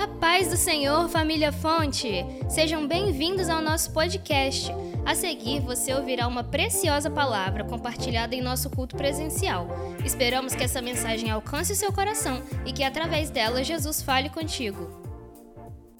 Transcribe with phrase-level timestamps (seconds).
[0.00, 2.24] A paz do Senhor, família Fonte!
[2.48, 4.72] Sejam bem-vindos ao nosso podcast.
[5.04, 9.68] A seguir, você ouvirá uma preciosa palavra compartilhada em nosso culto presencial.
[10.02, 14.88] Esperamos que essa mensagem alcance o seu coração e que através dela Jesus fale contigo.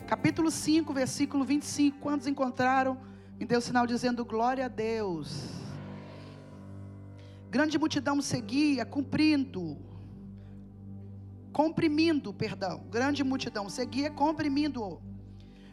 [0.07, 1.98] Capítulo 5, versículo 25.
[1.98, 2.96] Quantos encontraram?
[3.39, 5.45] Me deu sinal dizendo glória a Deus.
[7.51, 9.77] Grande multidão seguia, cumprindo
[11.53, 15.01] comprimindo, perdão, grande multidão seguia comprimindo.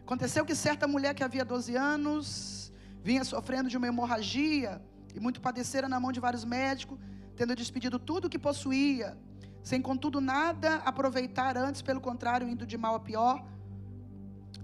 [0.02, 2.72] Aconteceu que certa mulher que havia 12 anos
[3.04, 4.82] vinha sofrendo de uma hemorragia
[5.14, 6.98] e muito padecera na mão de vários médicos,
[7.36, 9.18] tendo despedido tudo o que possuía,
[9.64, 13.46] sem contudo nada aproveitar antes, pelo contrário, indo de mal a pior,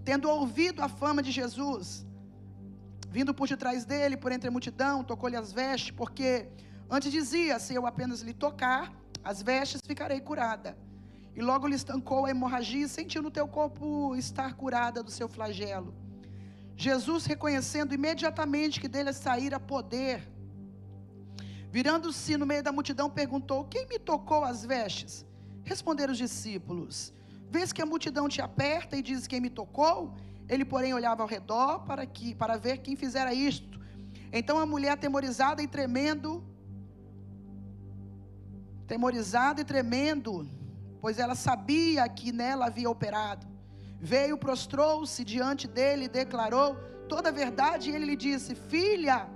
[0.03, 2.05] tendo ouvido a fama de Jesus,
[3.09, 6.47] vindo por detrás dele, por entre a multidão, tocou-lhe as vestes, porque
[6.89, 8.93] antes dizia: se eu apenas lhe tocar
[9.23, 10.77] as vestes, ficarei curada.
[11.35, 15.27] E logo lhe estancou a hemorragia e sentiu no teu corpo estar curada do seu
[15.27, 15.93] flagelo.
[16.75, 20.27] Jesus, reconhecendo imediatamente que dele saíra poder,
[21.71, 25.25] virando-se no meio da multidão, perguntou: Quem me tocou as vestes?
[25.63, 27.13] Responderam os discípulos:
[27.49, 30.15] Vês que a multidão te aperta e diz quem me tocou?
[30.47, 33.79] Ele, porém, olhava ao redor para, que, para ver quem fizera isto.
[34.31, 36.43] Então a mulher, atemorizada e tremendo,
[38.87, 40.49] temorizada e tremendo,
[41.03, 43.45] pois ela sabia que nela havia operado.
[43.99, 46.77] Veio, prostrou-se diante dele e declarou
[47.09, 49.27] toda a verdade, e ele lhe disse: Filha,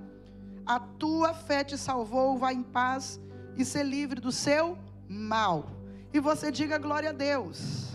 [0.65, 3.19] a tua fé te salvou, vá em paz
[3.57, 4.77] e ser livre do seu
[5.09, 5.65] mal.
[6.13, 7.89] E você diga glória a Deus.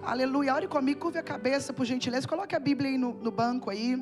[0.00, 0.54] Aleluia.
[0.54, 2.28] Ore comigo, curve a cabeça, por gentileza.
[2.28, 4.00] Coloque a Bíblia aí no, no banco aí.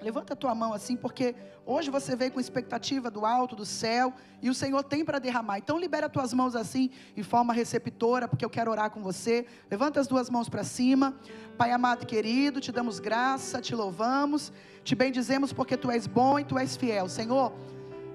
[0.00, 4.12] Levanta a tua mão assim, porque hoje você veio com expectativa do alto, do céu,
[4.42, 5.58] e o Senhor tem para derramar.
[5.58, 9.46] Então libera as tuas mãos assim, em forma receptora, porque eu quero orar com você.
[9.70, 11.14] Levanta as duas mãos para cima.
[11.56, 14.52] Pai amado e querido, te damos graça, te louvamos,
[14.84, 17.08] te bendizemos porque tu és bom e tu és fiel.
[17.08, 17.52] Senhor,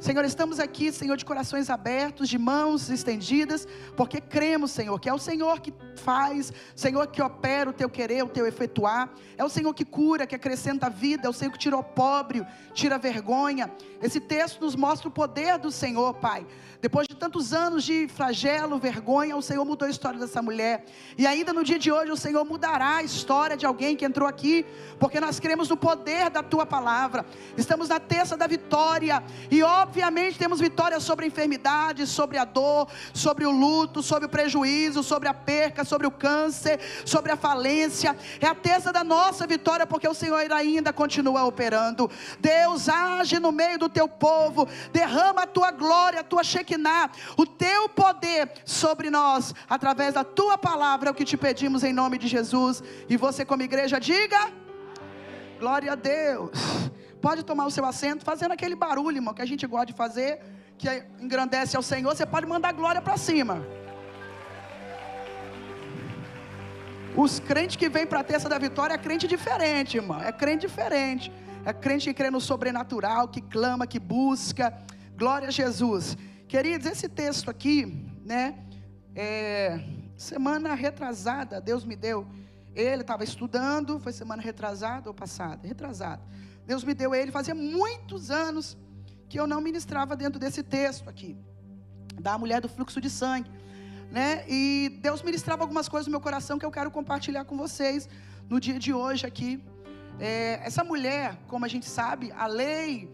[0.02, 5.14] Senhor, estamos aqui, Senhor, de corações abertos, de mãos estendidas, porque cremos, Senhor, que é
[5.14, 9.50] o Senhor que faz, Senhor que opera o teu querer, o teu efetuar, é o
[9.50, 12.96] Senhor que cura, que acrescenta a vida, é o Senhor que tira o pobre, tira
[12.96, 13.72] a vergonha.
[14.02, 16.48] Esse texto nos mostra o poder do Senhor, Pai.
[16.82, 20.84] Depois de tantos anos de flagelo, vergonha, o Senhor mudou a história dessa mulher.
[21.16, 24.28] E ainda no dia de hoje, o Senhor mudará a história de alguém que entrou
[24.28, 24.66] aqui,
[25.00, 27.24] porque nós cremos no poder da tua palavra.
[27.56, 32.88] Estamos na terça da vitória, e obviamente temos vitória sobre a enfermidade, sobre a dor,
[33.14, 38.16] sobre o luto, sobre o prejuízo, sobre a perca, sobre o câncer, sobre a falência.
[38.40, 42.10] É a terça da nossa vitória, porque o Senhor ainda continua operando.
[42.40, 46.72] Deus age no meio do teu povo, derrama a tua glória, a tua chequidão
[47.38, 51.94] o teu poder sobre nós, através da tua palavra, é o que te pedimos em
[51.94, 52.82] nome de Jesus.
[53.10, 54.52] E você, como igreja, diga:
[55.60, 56.52] Glória a Deus.
[57.22, 60.40] Pode tomar o seu assento, fazendo aquele barulho, irmão, que a gente gosta de fazer,
[60.78, 60.88] que
[61.20, 62.16] engrandece ao Senhor.
[62.16, 63.64] Você pode mandar glória para cima.
[67.16, 70.22] Os crentes que vêm para a terça da vitória é crente diferente, irmão.
[70.22, 71.32] É crente diferente.
[71.64, 74.74] É crente que crê no sobrenatural, que clama, que busca.
[75.16, 76.18] Glória a Jesus.
[76.48, 78.56] Queridos, esse texto aqui, né?
[79.14, 79.80] É,
[80.18, 82.26] semana retrasada, Deus me deu.
[82.74, 85.68] Ele estava estudando, foi semana retrasada ou passada?
[85.68, 86.22] Retrasada.
[86.72, 88.78] Deus me deu ele, fazia muitos anos
[89.28, 91.32] que eu não ministrava dentro desse texto aqui,
[92.28, 93.52] da mulher do fluxo de sangue,
[94.10, 94.46] né?
[94.48, 98.08] E Deus ministrava algumas coisas no meu coração que eu quero compartilhar com vocês
[98.50, 99.62] no dia de hoje aqui.
[100.18, 103.14] É, essa mulher, como a gente sabe, a lei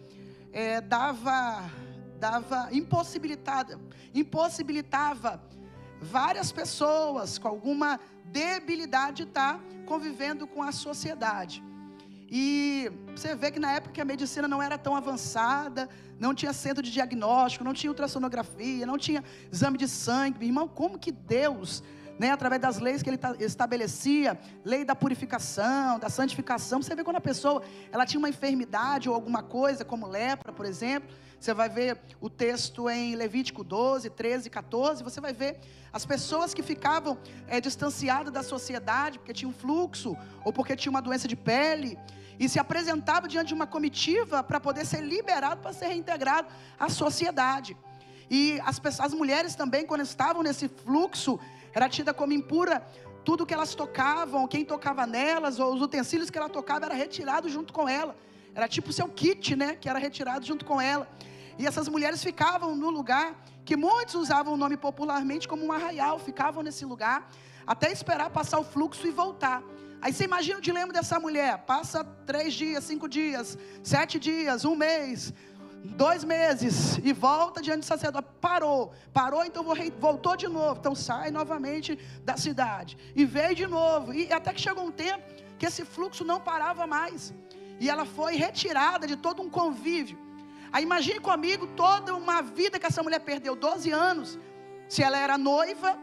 [0.54, 1.68] é, dava
[2.20, 3.80] dava impossibilitada,
[4.14, 5.42] impossibilitava
[6.00, 11.64] várias pessoas com alguma debilidade estar tá convivendo com a sociedade.
[12.30, 15.90] E você vê que na época que a medicina não era tão avançada,
[16.20, 20.46] não tinha centro de diagnóstico, não tinha ultrassonografia, não tinha exame de sangue.
[20.46, 21.82] Irmão, como que Deus,
[22.20, 27.18] né, através das leis que ele estabelecia, lei da purificação, da santificação, você vê quando
[27.18, 27.62] a pessoa
[27.92, 31.10] ela tinha uma enfermidade ou alguma coisa, como lepra, por exemplo,
[31.40, 35.04] você vai ver o texto em Levítico 12, 13, 14.
[35.04, 35.60] Você vai ver
[35.94, 40.90] as pessoas que ficavam é, distanciadas da sociedade, porque tinha um fluxo, ou porque tinha
[40.90, 41.98] uma doença de pele,
[42.40, 46.48] e se apresentavam diante de uma comitiva para poder ser liberado, para ser reintegrado
[46.80, 47.78] à sociedade.
[48.30, 51.40] E as, pessoas, as mulheres também, quando estavam nesse fluxo,
[51.74, 52.86] era tida como impura.
[53.24, 57.50] Tudo que elas tocavam, quem tocava nelas, ou os utensílios que ela tocava, era retirado
[57.50, 58.16] junto com ela.
[58.56, 59.76] Era tipo o seu kit, né?
[59.76, 61.08] Que era retirado junto com ela.
[61.60, 63.36] E essas mulheres ficavam no lugar
[63.66, 67.30] que muitos usavam o nome popularmente como um arraial, ficavam nesse lugar.
[67.66, 69.62] até esperar passar o fluxo e voltar.
[70.02, 74.76] Aí você imagina o dilema dessa mulher: passa três dias, cinco dias, sete dias, um
[74.76, 75.34] mês,
[75.84, 78.28] dois meses e volta diante do sacerdote.
[78.42, 79.64] Parou, parou, então
[80.00, 80.80] voltou de novo.
[80.80, 84.14] Então sai novamente da cidade e veio de novo.
[84.14, 85.24] E até que chegou um tempo
[85.58, 87.34] que esse fluxo não parava mais.
[87.80, 90.18] E ela foi retirada de todo um convívio.
[90.72, 94.38] Aí imagine comigo toda uma vida que essa mulher perdeu, 12 anos.
[94.90, 95.98] Se ela era noiva,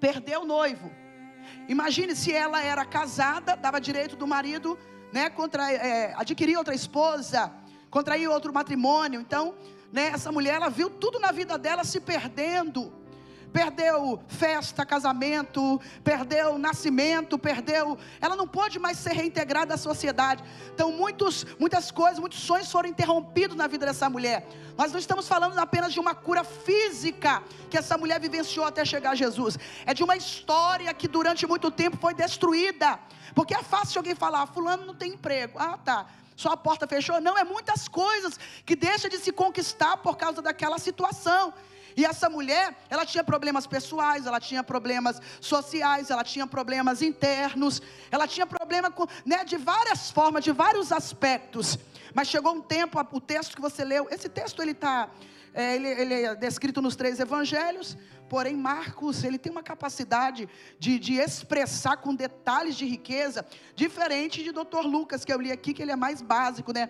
[0.00, 0.90] perdeu o noivo.
[1.68, 4.78] Imagine se ela era casada, dava direito do marido,
[5.12, 7.52] né, contra, é, adquirir outra esposa,
[7.92, 9.20] contrair outro matrimônio.
[9.20, 9.54] Então,
[9.92, 12.92] né, essa mulher, ela viu tudo na vida dela se perdendo
[13.52, 17.98] perdeu festa, casamento, perdeu nascimento, perdeu.
[18.20, 20.42] Ela não pode mais ser reintegrada à sociedade.
[20.74, 24.48] Então, muitos, muitas coisas, muitos sonhos foram interrompidos na vida dessa mulher.
[24.76, 29.10] Nós não estamos falando apenas de uma cura física que essa mulher vivenciou até chegar
[29.10, 29.58] a Jesus.
[29.84, 32.98] É de uma história que durante muito tempo foi destruída.
[33.34, 35.58] Porque é fácil alguém falar, fulano não tem emprego.
[35.58, 36.06] Ah, tá.
[36.42, 37.20] Só a porta fechou.
[37.20, 38.32] Não, é muitas coisas
[38.66, 41.54] que deixa de se conquistar por causa daquela situação.
[41.96, 47.82] E essa mulher, ela tinha problemas pessoais, ela tinha problemas sociais, ela tinha problemas internos,
[48.10, 51.78] ela tinha problema com, né, de várias formas, de vários aspectos.
[52.14, 55.10] Mas chegou um tempo, o texto que você leu, esse texto ele está,
[55.54, 57.96] é, ele, ele, é descrito nos três evangelhos,
[58.32, 60.48] porém Marcos, ele tem uma capacidade
[60.78, 63.44] de, de expressar com detalhes de riqueza,
[63.76, 64.86] diferente de Dr.
[64.86, 66.88] Lucas, que eu li aqui, que ele é mais básico, né?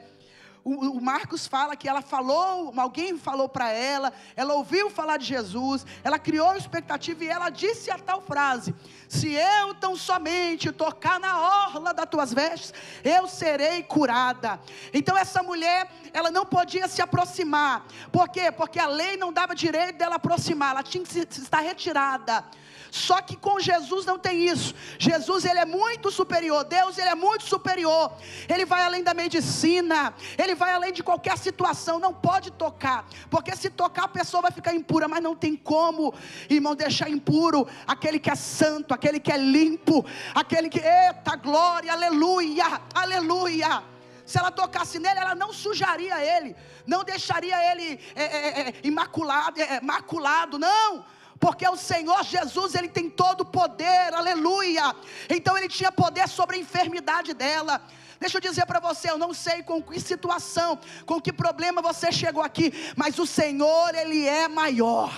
[0.64, 5.24] O, o Marcos fala que ela falou, alguém falou para ela, ela ouviu falar de
[5.24, 8.74] Jesus, ela criou expectativa e ela disse a tal frase:
[9.08, 12.72] Se eu tão somente tocar na orla das tuas vestes,
[13.02, 14.60] eu serei curada.
[14.92, 17.84] Então essa mulher, ela não podia se aproximar.
[18.12, 18.52] Por quê?
[18.52, 22.44] Porque a lei não dava direito dela aproximar, ela tinha que estar retirada.
[22.92, 24.74] Só que com Jesus não tem isso.
[24.98, 26.62] Jesus ele é muito superior.
[26.62, 28.12] Deus ele é muito superior.
[28.46, 30.12] Ele vai além da medicina.
[30.36, 31.98] Ele vai além de qualquer situação.
[31.98, 35.08] Não pode tocar, porque se tocar a pessoa vai ficar impura.
[35.08, 36.12] Mas não tem como,
[36.50, 40.04] irmão, deixar impuro aquele que é santo, aquele que é limpo,
[40.34, 43.82] aquele que eita glória, aleluia, aleluia.
[44.26, 46.54] Se ela tocasse nele, ela não sujaria ele,
[46.86, 51.06] não deixaria ele é, é, é, imaculado, é, é, maculado, não
[51.42, 54.94] porque o Senhor Jesus, ele tem todo o poder, aleluia.
[55.28, 57.82] Então ele tinha poder sobre a enfermidade dela.
[58.20, 62.12] Deixa eu dizer para você, eu não sei com que situação, com que problema você
[62.12, 65.12] chegou aqui, mas o Senhor, ele é maior.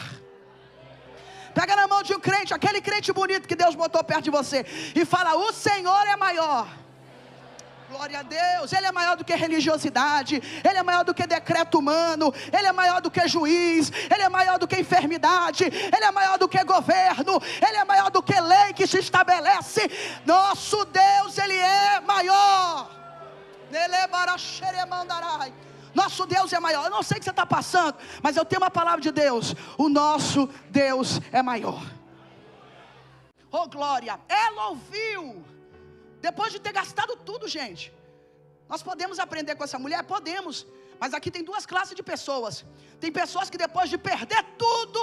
[1.55, 4.65] Pega na mão de um crente, aquele crente bonito que Deus botou perto de você,
[4.95, 6.67] e fala: O Senhor é maior.
[7.95, 11.79] Glória a Deus, Ele é maior do que religiosidade, Ele é maior do que decreto
[11.79, 16.11] humano, Ele é maior do que juiz, Ele é maior do que enfermidade, Ele é
[16.11, 19.89] maior do que governo, Ele é maior do que lei que se estabelece.
[20.27, 22.91] Nosso Deus, Ele é maior.
[25.95, 26.87] Nosso Deus é maior.
[26.87, 29.55] Eu não sei o que você está passando, mas eu tenho uma palavra de Deus.
[29.79, 31.81] O nosso Deus é maior.
[33.53, 34.19] Oh glória!
[34.29, 35.54] Ela ouviu
[36.29, 37.85] depois de ter gastado tudo, gente.
[38.73, 40.01] Nós podemos aprender com essa mulher?
[40.15, 40.57] Podemos.
[41.01, 42.65] Mas aqui tem duas classes de pessoas.
[43.03, 45.01] Tem pessoas que depois de perder tudo,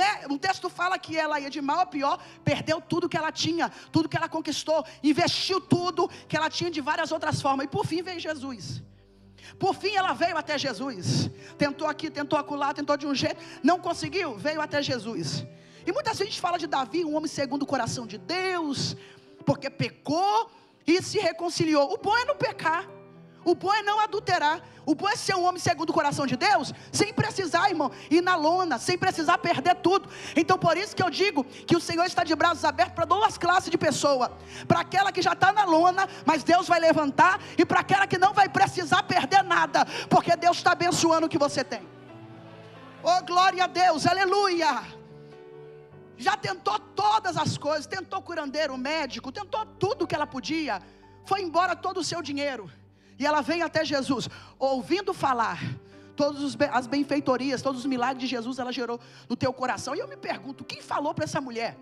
[0.00, 0.08] né?
[0.34, 2.16] Um texto fala que ela ia de mal a pior,
[2.50, 4.80] perdeu tudo que ela tinha, tudo que ela conquistou,
[5.12, 7.66] investiu tudo que ela tinha de várias outras formas.
[7.66, 8.82] E por fim veio Jesus.
[9.58, 11.30] Por fim ela veio até Jesus.
[11.64, 15.44] Tentou aqui, tentou acolá, tentou de um jeito, não conseguiu, veio até Jesus.
[15.86, 18.96] E muita gente fala de Davi, um homem segundo o coração de Deus,
[19.46, 20.50] porque pecou
[20.86, 21.94] e se reconciliou.
[21.94, 22.84] O bom é não pecar.
[23.44, 24.60] O bom é não adulterar.
[24.84, 28.20] O bom é ser um homem segundo o coração de Deus, sem precisar, irmão, ir
[28.20, 30.08] na lona, sem precisar perder tudo.
[30.34, 33.38] Então, por isso que eu digo que o Senhor está de braços abertos para duas
[33.38, 34.36] classes de pessoa:
[34.66, 38.18] para aquela que já está na lona, mas Deus vai levantar, e para aquela que
[38.18, 41.82] não vai precisar perder nada, porque Deus está abençoando o que você tem.
[43.02, 44.95] Oh, glória a Deus, aleluia
[46.16, 50.80] já tentou todas as coisas, tentou curandeiro, médico, tentou tudo que ela podia,
[51.24, 52.70] foi embora todo o seu dinheiro,
[53.18, 55.60] e ela vem até Jesus, ouvindo falar,
[56.14, 60.08] todas as benfeitorias, todos os milagres de Jesus ela gerou no teu coração, e eu
[60.08, 61.76] me pergunto, quem falou para essa mulher?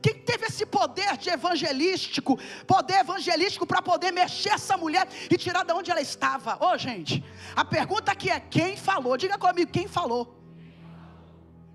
[0.00, 5.64] Quem teve esse poder de evangelístico, poder evangelístico para poder mexer essa mulher e tirar
[5.64, 6.56] de onde ela estava?
[6.64, 7.22] Ô oh, gente,
[7.54, 9.16] a pergunta aqui é: quem falou?
[9.16, 10.41] Diga comigo, quem falou?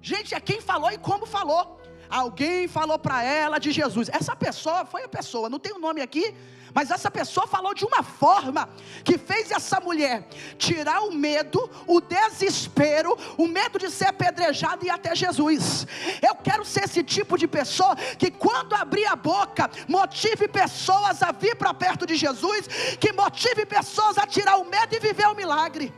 [0.09, 1.63] Gente, é quem falou e como falou.
[2.09, 4.07] Alguém falou para ela de Jesus.
[4.19, 6.33] Essa pessoa foi a pessoa, não tem o um nome aqui,
[6.73, 8.69] mas essa pessoa falou de uma forma
[9.03, 10.25] que fez essa mulher
[10.57, 15.85] tirar o medo, o desespero, o medo de ser apedrejada e até Jesus.
[16.25, 21.33] Eu quero ser esse tipo de pessoa que, quando abrir a boca, motive pessoas a
[21.33, 22.65] vir para perto de Jesus,
[22.97, 25.93] que motive pessoas a tirar o medo e viver o milagre.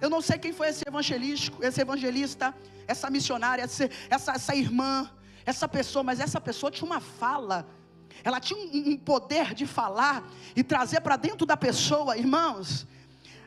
[0.00, 2.54] Eu não sei quem foi esse evangelístico, esse evangelista,
[2.86, 5.10] essa missionária, essa, essa, essa irmã,
[5.44, 7.66] essa pessoa, mas essa pessoa tinha uma fala
[8.24, 12.86] ela tinha um, um poder de falar e trazer para dentro da pessoa, irmãos.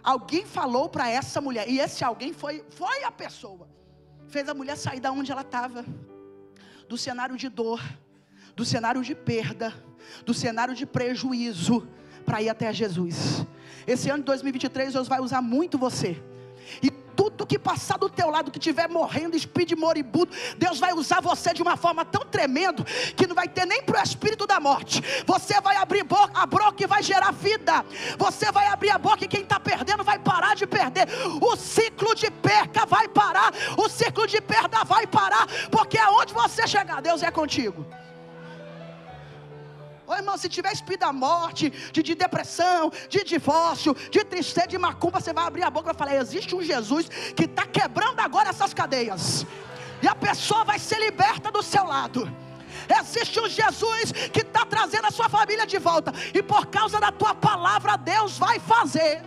[0.03, 3.67] Alguém falou para essa mulher, e esse alguém foi, foi a pessoa,
[4.27, 5.85] fez a mulher sair da onde ela estava,
[6.87, 7.81] do cenário de dor,
[8.55, 9.73] do cenário de perda,
[10.25, 11.87] do cenário de prejuízo,
[12.25, 13.45] para ir até Jesus.
[13.85, 16.21] Esse ano de 2023 Deus vai usar muito você.
[16.81, 16.89] E
[17.21, 21.53] tudo que passar do teu lado, que estiver morrendo, espírito moribundo, Deus vai usar você
[21.53, 22.83] de uma forma tão tremenda
[23.15, 25.01] que não vai ter nem para o espírito da morte.
[25.25, 26.01] Você vai abrir
[26.33, 27.85] a boca e vai gerar vida.
[28.17, 31.07] Você vai abrir a boca e quem está perdendo vai parar de perder.
[31.41, 36.67] O ciclo de perca vai parar, o ciclo de perda vai parar, porque aonde você
[36.67, 37.85] chegar, Deus é contigo.
[40.11, 44.77] Ô irmão, se tiver espírito da morte, de, de, depressão, de divórcio, de tristeza, de
[44.77, 48.19] macumba, você vai abrir a boca e vai falar: existe um Jesus que está quebrando
[48.19, 49.45] agora essas cadeias.
[50.03, 52.29] E a pessoa vai ser liberta do seu lado.
[52.99, 56.11] Existe um Jesus que está trazendo a sua família de volta.
[56.33, 59.23] E por causa da tua palavra, Deus vai fazer.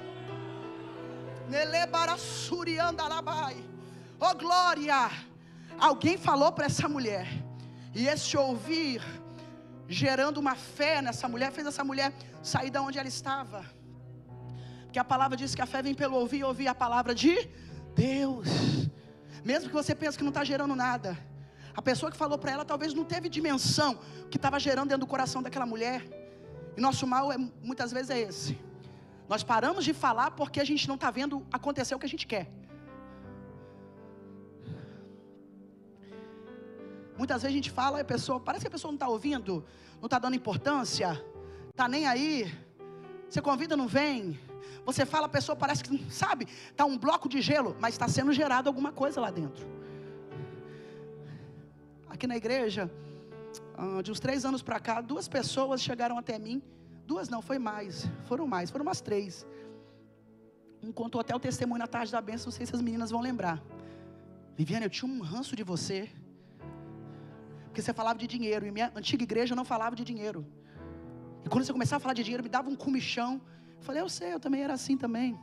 [4.21, 5.11] Oh glória!
[5.79, 7.26] Alguém falou para essa mulher.
[7.95, 9.00] E esse ouvir
[9.88, 12.12] gerando uma fé nessa mulher, fez essa mulher
[12.43, 13.64] sair da onde ela estava.
[14.85, 17.49] Porque a palavra diz que a fé vem pelo ouvir e ouvir a palavra de
[17.95, 18.49] Deus.
[19.45, 21.19] Mesmo que você pense que não está gerando nada.
[21.76, 23.99] A pessoa que falou para ela talvez não teve dimensão
[24.31, 26.03] que estava gerando dentro do coração daquela mulher.
[26.76, 28.59] E nosso mal é, muitas vezes é esse.
[29.29, 32.26] Nós paramos de falar porque a gente não está vendo acontecer o que a gente
[32.26, 32.49] quer.
[37.16, 39.64] Muitas vezes a gente fala e a pessoa, parece que a pessoa não está ouvindo,
[40.00, 41.23] não está dando importância,
[41.71, 42.52] está nem aí.
[43.28, 44.38] Você convida, não vem.
[44.85, 48.33] Você fala, a pessoa parece que, sabe, está um bloco de gelo, mas está sendo
[48.33, 49.66] gerado alguma coisa lá dentro.
[52.09, 52.90] Aqui na igreja,
[53.76, 56.62] ah, de uns três anos para cá, duas pessoas chegaram até mim.
[57.06, 58.06] Duas não, foi mais.
[58.25, 59.47] Foram mais, foram umas três.
[60.83, 63.21] Um contou até o testemunho na tarde da bênção, não sei se as meninas vão
[63.21, 63.62] lembrar.
[64.56, 66.11] Viviane, eu tinha um ranço de você.
[67.75, 68.64] Porque você falava de dinheiro.
[68.64, 70.47] E minha antiga igreja não falava de dinheiro.
[71.45, 73.43] E quando você começava a falar de dinheiro, me dava um comichão.
[73.78, 75.37] Eu falei, eu sei, eu também era assim também.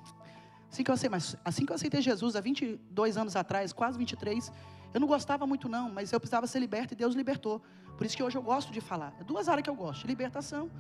[0.71, 3.97] Assim que eu sei, mas assim que eu aceitei Jesus há 22 anos atrás, quase
[3.97, 4.49] 23,
[4.93, 7.61] eu não gostava muito não, mas eu precisava ser liberto e Deus libertou.
[7.97, 9.13] Por isso que hoje eu gosto de falar.
[9.19, 10.71] É duas áreas que eu gosto, de libertação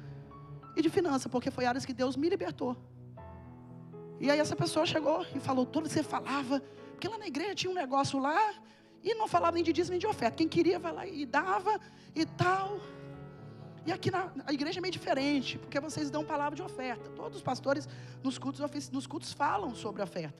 [0.77, 2.77] e de finança, porque foi áreas que Deus me libertou.
[4.21, 7.53] E aí essa pessoa chegou e falou, tudo que você falava, porque lá na igreja
[7.53, 8.53] tinha um negócio lá,
[9.03, 10.37] e não falava nem de dízimo nem de oferta.
[10.37, 11.79] Quem queria vai lá e dava
[12.15, 12.79] e tal.
[13.85, 17.09] E aqui na igreja é meio diferente, porque vocês dão palavra de oferta.
[17.11, 17.89] Todos os pastores
[18.23, 20.37] nos cultos, nos cultos falam sobre oferta.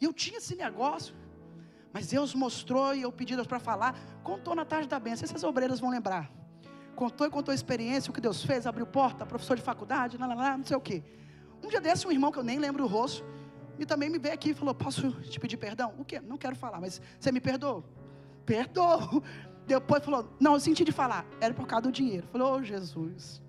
[0.00, 1.14] E eu tinha esse negócio,
[1.92, 3.94] mas Deus mostrou e eu pedi Deus para falar.
[4.22, 6.30] Contou na tarde da bênção, essas obreiras vão lembrar.
[6.96, 10.26] Contou e contou a experiência, o que Deus fez, abriu porta, professor de faculdade, lá,
[10.26, 11.02] lá, lá, não sei o quê.
[11.62, 13.24] Um dia desse, um irmão que eu nem lembro o rosto,
[13.78, 15.94] e também me veio aqui e falou: Posso te pedir perdão?
[15.98, 16.20] O quê?
[16.20, 17.84] Não quero falar, mas você me perdoa?
[18.48, 19.22] Perdoou.
[19.66, 21.26] Depois falou: Não, eu senti de falar.
[21.38, 22.26] Era por causa do dinheiro.
[22.32, 23.42] Falou: Oh, Jesus.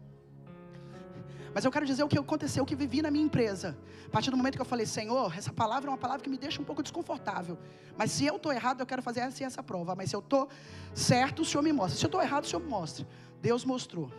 [1.53, 3.77] Mas eu quero dizer o que aconteceu, o que vivi na minha empresa.
[4.05, 6.37] A partir do momento que eu falei, Senhor, essa palavra é uma palavra que me
[6.37, 7.57] deixa um pouco desconfortável.
[7.97, 9.95] Mas se eu estou errado, eu quero fazer essa e essa prova.
[9.95, 10.49] Mas se eu estou
[10.93, 11.97] certo, o Senhor me mostra.
[11.97, 13.07] Se eu estou errado, o Senhor me mostra.
[13.41, 14.11] Deus mostrou.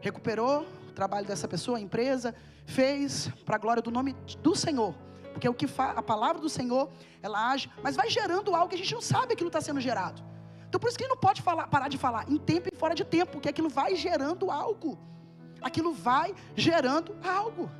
[0.00, 2.34] Recuperou o trabalho dessa pessoa, a empresa,
[2.66, 4.94] fez para a glória do nome do Senhor.
[5.32, 6.90] Porque o que a palavra do Senhor,
[7.22, 10.22] ela age, mas vai gerando algo que a gente não sabe aquilo está sendo gerado.
[10.68, 12.94] Então por isso que ele não pode falar, parar de falar em tempo e fora
[12.94, 14.98] de tempo, porque aquilo vai gerando algo.
[15.60, 17.70] Aquilo vai gerando algo.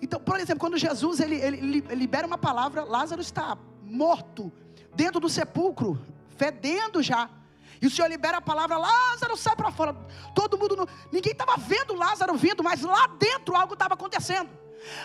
[0.00, 4.52] Então, por exemplo, quando Jesus ele, ele, libera uma palavra, Lázaro está morto
[4.94, 5.98] dentro do sepulcro,
[6.36, 7.30] fedendo já.
[7.80, 9.94] E o Senhor libera a palavra, Lázaro sai para fora.
[10.34, 14.48] Todo mundo, ninguém estava vendo Lázaro vindo, mas lá dentro algo estava acontecendo.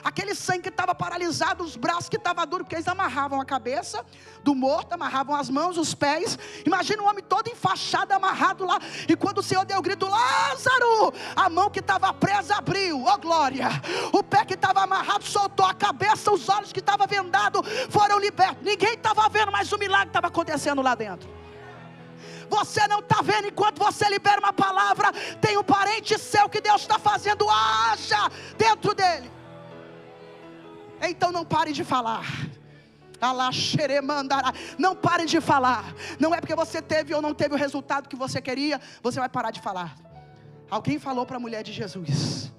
[0.04, 4.06] Aquele sangue que estava paralisado, os braços que estavam duros, porque eles amarravam a cabeça
[4.44, 6.38] do morto, amarravam as mãos, os pés.
[6.66, 8.80] Imagina um homem todo enfaixado, amarrado lá.
[9.08, 13.18] E quando o Senhor deu o grito, Lázaro, a mão que estava presa abriu, oh
[13.18, 13.70] glória.
[14.12, 18.64] O pé que estava amarrado soltou, a cabeça, os olhos que estavam vendados foram libertos.
[18.64, 21.30] Ninguém estava vendo, mas o milagre estava acontecendo lá dentro.
[22.50, 25.14] Você não está vendo enquanto você libera uma palavra.
[25.40, 29.41] Tem um parente seu que Deus está fazendo haja dentro dele.
[31.02, 32.26] Então não pare de falar.
[34.78, 35.94] Não pare de falar.
[36.20, 39.30] Não é porque você teve ou não teve o resultado que você queria, você vai
[39.30, 39.96] parar de falar.
[40.70, 42.52] Alguém falou para a mulher de Jesus.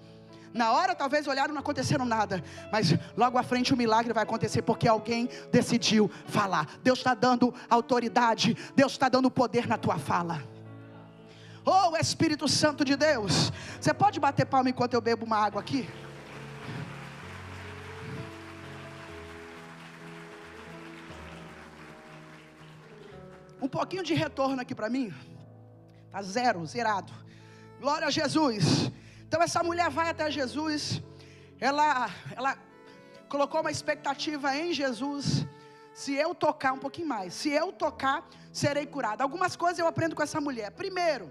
[0.55, 4.61] Na hora talvez olharam não aconteceram nada, mas logo à frente o milagre vai acontecer
[4.63, 6.69] porque alguém decidiu falar.
[6.83, 10.43] Deus está dando autoridade, Deus está dando poder na tua fala.
[11.65, 15.89] Oh Espírito Santo de Deus, você pode bater palma enquanto eu bebo uma água aqui?
[23.63, 25.15] Um pouquinho de retorno aqui para mim.
[26.11, 27.13] Tá zero, zerado.
[27.81, 28.91] Glória a Jesus.
[29.21, 31.01] Então essa mulher vai até Jesus.
[31.61, 32.59] Ela, ela
[33.29, 35.47] colocou uma expectativa em Jesus.
[35.95, 39.23] Se eu tocar um pouquinho mais, se eu tocar, serei curada.
[39.23, 40.73] Algumas coisas eu aprendo com essa mulher.
[40.73, 41.31] Primeiro,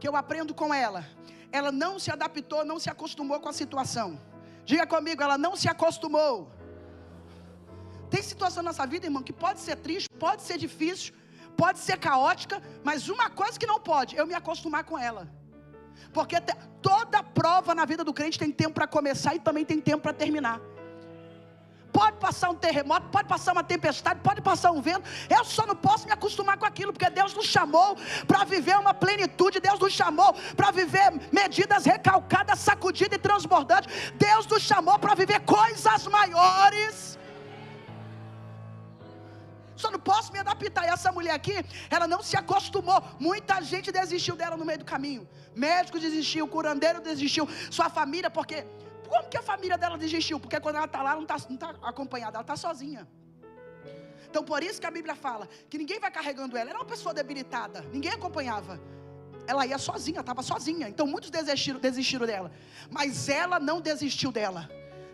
[0.00, 1.06] que eu aprendo com ela,
[1.52, 4.18] ela não se adaptou, não se acostumou com a situação.
[4.64, 6.50] Diga comigo, ela não se acostumou.
[8.10, 11.14] Tem situação na nossa vida, irmão, que pode ser triste, pode ser difícil,
[11.56, 15.28] pode ser caótica, mas uma coisa que não pode, eu me acostumar com ela.
[16.12, 16.36] Porque
[16.82, 20.12] toda prova na vida do crente tem tempo para começar e também tem tempo para
[20.12, 20.60] terminar.
[21.92, 25.08] Pode passar um terremoto, pode passar uma tempestade, pode passar um vento.
[25.28, 28.94] Eu só não posso me acostumar com aquilo, porque Deus nos chamou para viver uma
[28.94, 29.60] plenitude.
[29.60, 34.12] Deus nos chamou para viver medidas recalcadas, sacudidas e transbordantes.
[34.14, 37.18] Deus nos chamou para viver coisas maiores
[39.80, 40.84] só não posso me adaptar.
[40.86, 41.56] E essa mulher aqui,
[41.88, 43.02] ela não se acostumou.
[43.18, 45.28] Muita gente desistiu dela no meio do caminho.
[45.54, 48.66] Médico desistiu, curandeiro desistiu, sua família, porque.
[49.10, 50.38] Como que a família dela desistiu?
[50.38, 53.08] Porque quando ela está lá, não está tá acompanhada, ela está sozinha.
[54.28, 56.62] Então por isso que a Bíblia fala que ninguém vai carregando ela.
[56.62, 58.80] Ela era uma pessoa debilitada, ninguém acompanhava.
[59.48, 60.88] Ela ia sozinha, estava sozinha.
[60.88, 62.52] Então muitos desistiram, desistiram dela.
[62.88, 64.70] Mas ela não desistiu dela.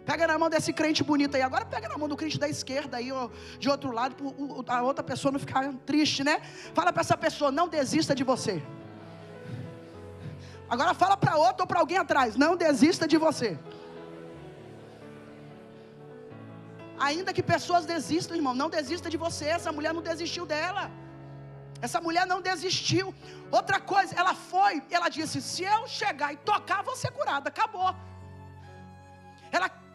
[0.09, 1.43] Pega na mão desse crente bonito aí.
[1.43, 4.15] Agora pega na mão do crente da esquerda aí, ó, de outro lado,
[4.65, 6.41] para a outra pessoa não ficar triste, né?
[6.79, 8.63] Fala para essa pessoa, não desista de você.
[10.75, 13.59] Agora fala para outro ou para alguém atrás, não desista de você.
[17.09, 19.47] Ainda que pessoas desistam, irmão, não desista de você.
[19.59, 20.85] Essa mulher não desistiu dela.
[21.87, 23.15] Essa mulher não desistiu.
[23.51, 27.49] Outra coisa, ela foi, ela disse: se eu chegar e tocar, vou ser curada.
[27.49, 27.95] Acabou.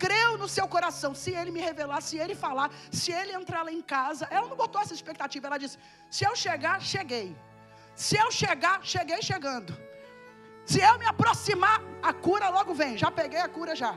[0.03, 1.11] Creu no seu coração.
[1.23, 4.57] Se ele me revelar, se ele falar, se ele entrar lá em casa, ela não
[4.63, 5.47] botou essa expectativa.
[5.47, 5.77] Ela disse:
[6.09, 7.27] se eu chegar, cheguei.
[7.95, 9.71] Se eu chegar, cheguei chegando.
[10.71, 12.97] Se eu me aproximar, a cura logo vem.
[13.03, 13.93] Já peguei a cura já.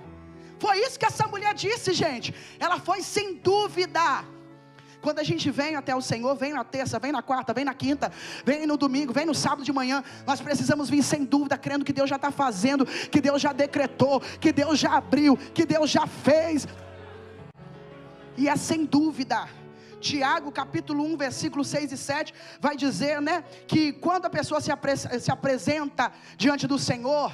[0.59, 2.35] Foi isso que essa mulher disse, gente.
[2.59, 4.03] Ela foi sem dúvida.
[5.05, 7.75] Quando a gente vem até o Senhor, vem na terça, vem na quarta, vem na
[7.75, 8.11] quinta,
[8.43, 11.93] vem no domingo, vem no sábado de manhã, nós precisamos vir sem dúvida, crendo que
[11.93, 16.07] Deus já está fazendo, que Deus já decretou, que Deus já abriu, que Deus já
[16.07, 16.67] fez.
[18.35, 19.47] E é sem dúvida.
[20.01, 24.73] Tiago capítulo 1, versículo 6 e 7, vai dizer, né, que quando a pessoa se,
[24.73, 27.31] apre se apresenta diante do Senhor,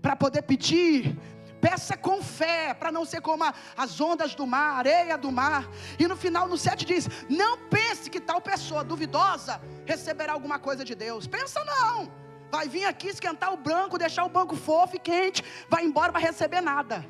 [0.00, 1.18] para poder pedir,
[1.64, 3.42] Peça com fé, para não ser como
[3.74, 5.66] as ondas do mar, areia do mar.
[5.98, 10.84] E no final, no 7 diz: Não pense que tal pessoa duvidosa receberá alguma coisa
[10.84, 11.26] de Deus.
[11.26, 12.12] Pensa não.
[12.52, 16.20] Vai vir aqui esquentar o branco, deixar o banco fofo e quente, vai embora, vai
[16.20, 17.02] receber nada.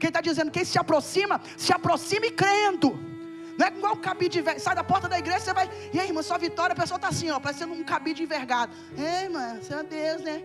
[0.00, 2.98] Quem está dizendo, quem se aproxima, se aproxime crendo.
[3.56, 4.64] Não é igual um cabide envergado.
[4.64, 5.70] Sai da porta da igreja, você vai.
[5.92, 8.72] E aí, irmã, sua vitória, a pessoa está assim, ó, parecendo um cabide envergado.
[8.98, 10.42] É, irmã, seu Deus, né?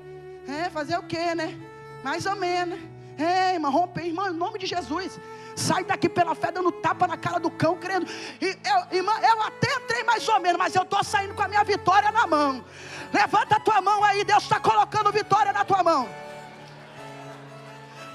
[0.47, 1.57] É, fazer o quê, né?
[2.03, 2.98] Mais ou menos.
[3.19, 5.19] Ei, irmã, rompe, irmã, em nome de Jesus.
[5.53, 8.07] Sai daqui pela fé, dando tapa na cara do cão, crendo.
[8.41, 11.47] E eu, irmã, eu até entrei mais ou menos, mas eu estou saindo com a
[11.49, 12.63] minha vitória na mão.
[13.11, 16.07] Levanta a tua mão aí, Deus está colocando vitória na tua mão.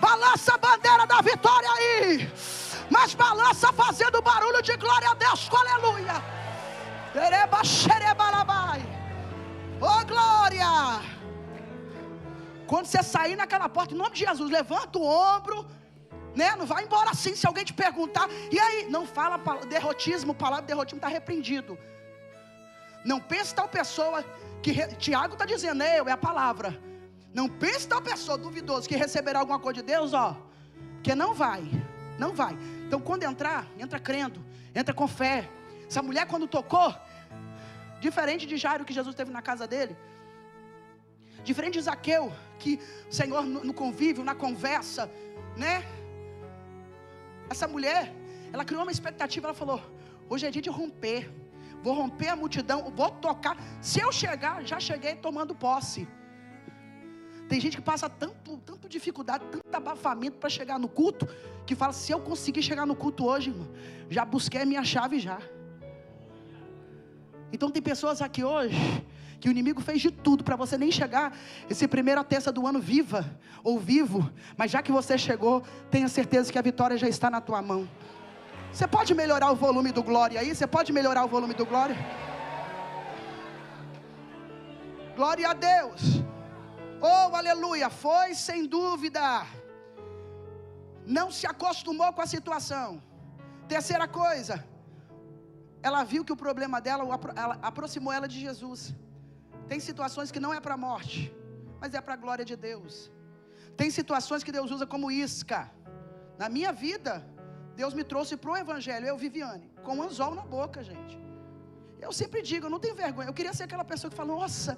[0.01, 2.33] Balança a bandeira da vitória aí.
[2.89, 5.51] Mas balança fazendo barulho de glória a Deus.
[5.53, 6.23] Aleluia.
[9.81, 11.14] Oh glória.
[12.67, 15.67] Quando você sair naquela porta, em nome de Jesus, levanta o ombro,
[16.35, 16.57] né?
[16.57, 17.35] Não vai embora assim.
[17.35, 18.89] Se alguém te perguntar, e aí?
[18.91, 21.79] Não fala derrotismo, palavra derrotismo está repreendido.
[23.05, 24.25] Não pense tal pessoa
[24.63, 26.81] que Tiago está dizendo, eu, é a palavra.
[27.35, 30.37] Não pense tal pessoa duvidoso que receberá alguma coisa de Deus, ó,
[31.03, 31.63] que não vai,
[32.19, 32.57] não vai.
[32.87, 34.43] Então quando entrar, entra crendo,
[34.75, 35.51] entra com fé.
[35.87, 36.95] Essa mulher quando tocou,
[38.01, 39.97] diferente de Jairo que Jesus teve na casa dele,
[41.45, 42.81] Diferente de Zaqueu, que
[43.11, 45.11] o Senhor no convívio, na conversa,
[45.57, 45.85] né?
[47.51, 48.13] Essa mulher,
[48.53, 49.81] ela criou uma expectativa, ela falou:
[50.29, 51.31] hoje é dia de romper.
[51.83, 53.57] vou romper a multidão, vou tocar.
[53.83, 56.09] Se eu chegar, já cheguei tomando posse.
[57.47, 61.29] Tem gente que passa tanto, tanto dificuldade, tanto abafamento para chegar no culto,
[61.67, 63.69] que fala: se eu conseguir chegar no culto hoje, irmão,
[64.09, 65.39] já busquei a minha chave já.
[67.53, 68.75] Então tem pessoas aqui hoje
[69.45, 71.37] que o inimigo fez de tudo para você nem chegar
[71.69, 74.21] esse primeira terça do ano viva ou vivo,
[74.57, 77.87] mas já que você chegou, tenha certeza que a vitória já está na tua mão.
[78.73, 80.55] Você pode melhorar o volume do glória aí?
[80.55, 81.95] Você pode melhorar o volume do glória?
[85.15, 86.01] Glória a Deus.
[87.03, 87.91] Oh, aleluia.
[87.91, 89.47] Foi sem dúvida.
[91.05, 93.03] Não se acostumou com a situação.
[93.69, 94.67] Terceira coisa,
[95.83, 97.05] ela viu que o problema dela
[97.37, 99.04] ela aproximou ela de Jesus.
[99.69, 101.35] Tem situações que não é para a morte,
[101.81, 103.11] mas é para a glória de Deus.
[103.77, 105.71] Tem situações que Deus usa como isca.
[106.39, 107.13] Na minha vida,
[107.75, 111.15] Deus me trouxe para o Evangelho, eu, Viviane, com um anzol na boca, gente.
[112.01, 113.29] Eu sempre digo, eu não tenho vergonha.
[113.29, 114.77] Eu queria ser aquela pessoa que fala: Nossa,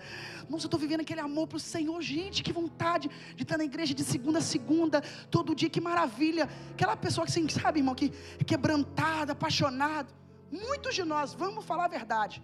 [0.49, 2.01] nossa, eu estou vivendo aquele amor para o Senhor.
[2.01, 6.49] Gente, que vontade de estar na igreja de segunda a segunda, todo dia, que maravilha.
[6.71, 8.11] Aquela pessoa que, assim, sabe, irmão, que
[8.45, 10.15] quebrantada, apaixonado.
[10.51, 12.41] Muitos de nós, vamos falar a verdade,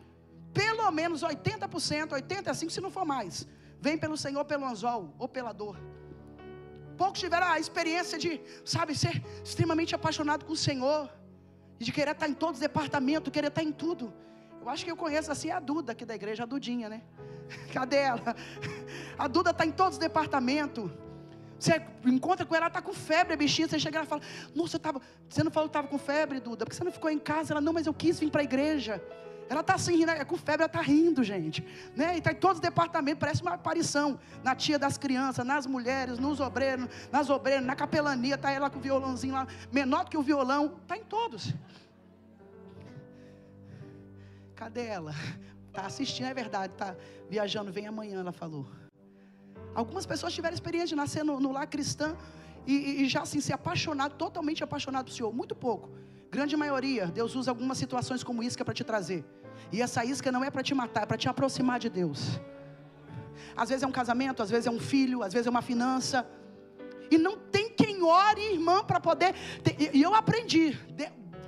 [0.53, 3.47] pelo menos 80%, 85% se não for mais,
[3.81, 5.77] vem pelo Senhor pelo anzol ou pela dor.
[6.97, 11.11] Poucos tiveram a experiência de, sabe, ser extremamente apaixonado com o Senhor.
[11.79, 14.12] De querer estar em todos os departamentos, querer estar em tudo.
[14.61, 17.03] Eu acho que eu conheço assim a Duda aqui da igreja, a Dudinha, né?
[17.75, 18.37] Cadê ela?
[19.19, 20.88] A Duda está em todos os departamentos.
[21.59, 23.67] Você encontra com ela, ela está com febre, a bichinha.
[23.67, 24.23] Você chega e fala:
[24.55, 26.65] Nossa, tava, você não falou que estava com febre, Duda?
[26.65, 27.53] Porque você não ficou em casa?
[27.53, 29.03] Ela, não, mas eu quis vir para a igreja.
[29.49, 31.65] Ela está assim, rindo, é com febre, ela está rindo, gente.
[31.95, 32.15] Né?
[32.15, 34.19] E está em todos os departamentos, parece uma aparição.
[34.43, 38.79] Na tia das crianças, nas mulheres, nos obreiros, nas obreiras, na capelania, está ela com
[38.79, 40.79] o violãozinho lá, menor que o violão.
[40.83, 41.55] Está em todos.
[44.55, 45.15] Cadê ela?
[45.69, 46.95] Está assistindo, é verdade, está
[47.29, 48.67] viajando, vem amanhã, ela falou.
[49.75, 52.15] Algumas pessoas tiveram experiência de nascer no, no lar cristã
[52.67, 55.33] e, e, já assim, ser apaixonado, totalmente apaixonado pelo Senhor.
[55.33, 55.91] Muito pouco.
[56.37, 59.23] Grande maioria, Deus usa algumas situações como isca para te trazer.
[59.71, 62.21] E essa isca não é para te matar, é para te aproximar de Deus.
[63.55, 66.27] Às vezes é um casamento, às vezes é um filho, às vezes é uma finança.
[67.11, 69.35] E não tem quem ore, irmã, para poder.
[69.92, 70.64] E eu aprendi,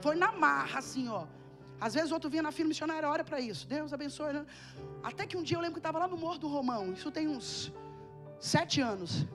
[0.02, 1.24] foi na marra, assim, ó.
[1.80, 3.66] Às vezes outro vinha na firma missionária, ora para isso.
[3.66, 4.34] Deus abençoe.
[4.34, 4.44] Né?
[5.02, 6.92] Até que um dia eu lembro que estava lá no Morro do Romão.
[6.92, 7.72] Isso tem uns
[8.38, 9.26] sete anos.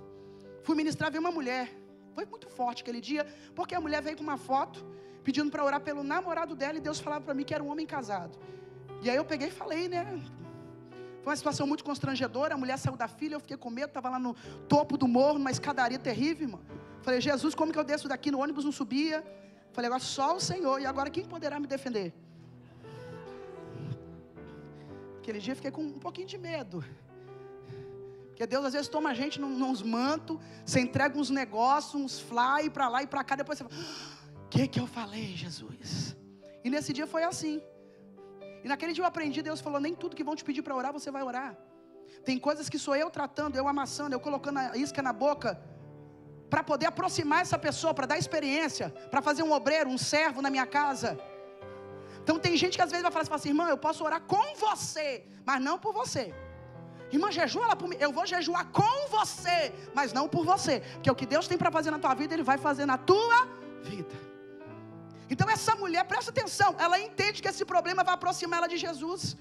[0.62, 1.66] Fui ministrar, vi uma mulher.
[2.20, 4.86] Foi muito forte aquele dia, porque a mulher veio com uma foto
[5.24, 7.86] pedindo para orar pelo namorado dela e Deus falava para mim que era um homem
[7.86, 8.38] casado.
[9.02, 10.04] E aí eu peguei e falei, né?
[11.24, 12.56] Foi uma situação muito constrangedora.
[12.56, 14.34] A mulher saiu da filha, eu fiquei com medo, estava lá no
[14.68, 16.62] topo do morro, numa escadaria terrível, irmão.
[17.02, 18.30] Falei, Jesus, como que eu desço daqui?
[18.32, 19.24] No ônibus não subia.
[19.72, 20.82] Falei, agora só o Senhor.
[20.82, 22.14] E agora quem poderá me defender?
[25.20, 26.84] Aquele dia eu fiquei com um pouquinho de medo.
[28.40, 32.22] Porque Deus às vezes toma a gente num, nos mantos, você entrega uns negócios, uns
[32.22, 33.76] fly para lá e para cá, depois você fala
[34.50, 36.16] que que eu falei, Jesus?
[36.64, 37.62] E nesse dia foi assim.
[38.64, 40.94] E naquele dia eu aprendi, Deus falou: nem tudo que vão te pedir para orar,
[40.94, 41.58] você vai orar.
[42.24, 45.62] Tem coisas que sou eu tratando, eu amassando, eu colocando a isca na boca,
[46.50, 50.50] para poder aproximar essa pessoa, para dar experiência, para fazer um obreiro, um servo na
[50.50, 51.20] minha casa.
[52.24, 55.26] Então tem gente que às vezes vai falar assim, irmã, eu posso orar com você,
[55.46, 56.34] mas não por você.
[57.12, 57.98] Irmã, jejua ela por mim.
[58.00, 60.76] Eu vou jejuar com você, mas não por você.
[60.94, 63.40] Porque o que Deus tem para fazer na tua vida, Ele vai fazer na tua
[63.84, 64.16] vida.
[65.32, 69.38] Então essa mulher, presta atenção, ela entende que esse problema vai aproximar ela de Jesus.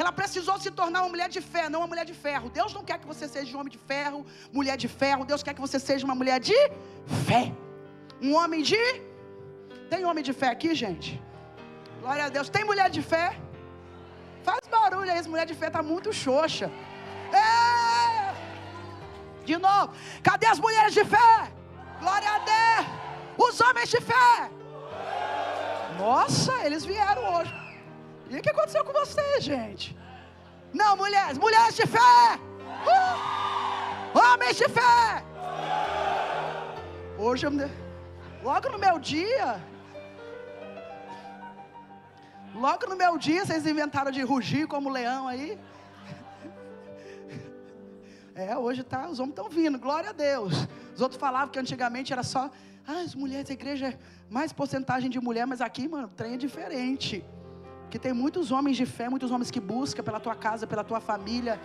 [0.00, 2.50] Ela precisou se tornar uma mulher de fé, não uma mulher de ferro.
[2.58, 5.24] Deus não quer que você seja um homem de ferro, mulher de ferro.
[5.24, 6.58] Deus quer que você seja uma mulher de
[7.26, 7.44] fé.
[8.20, 8.82] Um homem de.
[9.90, 11.20] Tem homem de fé aqui, gente?
[12.00, 12.48] Glória a Deus.
[12.48, 13.26] Tem mulher de fé?
[14.44, 16.70] Faz barulho aí, mulher de fé está muito xoxa.
[19.44, 19.92] De novo.
[20.22, 21.52] Cadê as mulheres de fé?
[22.00, 22.86] Glória a Deus.
[23.48, 24.50] Os homens de fé.
[25.98, 27.54] Nossa, eles vieram hoje.
[28.30, 29.96] E o que aconteceu com vocês, gente?
[30.72, 32.38] Não, mulheres, mulheres de fé.
[32.86, 34.18] Uh!
[34.18, 35.22] Homens de fé.
[37.18, 37.46] Hoje,
[38.42, 39.62] logo no meu dia,
[42.54, 45.58] logo no meu dia, vocês inventaram de rugir como leão aí.
[48.34, 50.66] É, hoje tá, os homens estão vindo, glória a Deus.
[50.94, 52.50] Os outros falavam que antigamente era só
[52.86, 53.98] ah, as mulheres, a igreja é
[54.30, 57.24] mais porcentagem de mulher, mas aqui, mano, o trem é diferente.
[57.90, 60.98] Que tem muitos homens de fé, muitos homens que buscam pela tua casa, pela tua
[60.98, 61.60] família.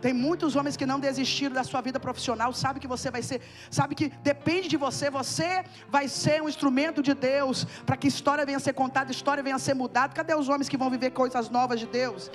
[0.00, 3.40] Tem muitos homens que não desistiram da sua vida profissional, sabe que você vai ser,
[3.70, 8.44] sabe que depende de você, você vai ser um instrumento de Deus para que história
[8.44, 10.12] venha a ser contada, história venha a ser mudada.
[10.12, 12.30] Cadê os homens que vão viver coisas novas de Deus?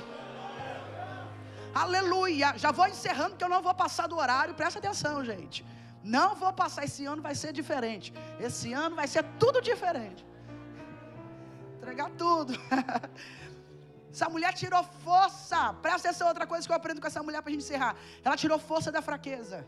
[1.74, 2.54] Aleluia!
[2.58, 5.66] Já vou encerrando que eu não vou passar do horário, presta atenção, gente.
[6.04, 8.14] Não vou passar, esse ano vai ser diferente.
[8.40, 10.26] Esse ano vai ser tudo diferente.
[11.78, 12.54] Entregar tudo.
[14.12, 15.74] Essa mulher tirou força.
[15.82, 17.96] Presta atenção, outra coisa que eu aprendo com essa mulher para a gente encerrar.
[18.24, 19.68] Ela tirou força da fraqueza.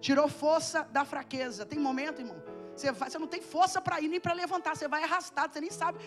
[0.00, 1.66] Tirou força da fraqueza.
[1.66, 2.40] Tem momento, irmão.
[2.76, 4.76] Você, vai, você não tem força para ir nem para levantar.
[4.76, 5.98] Você vai arrastado, você nem sabe.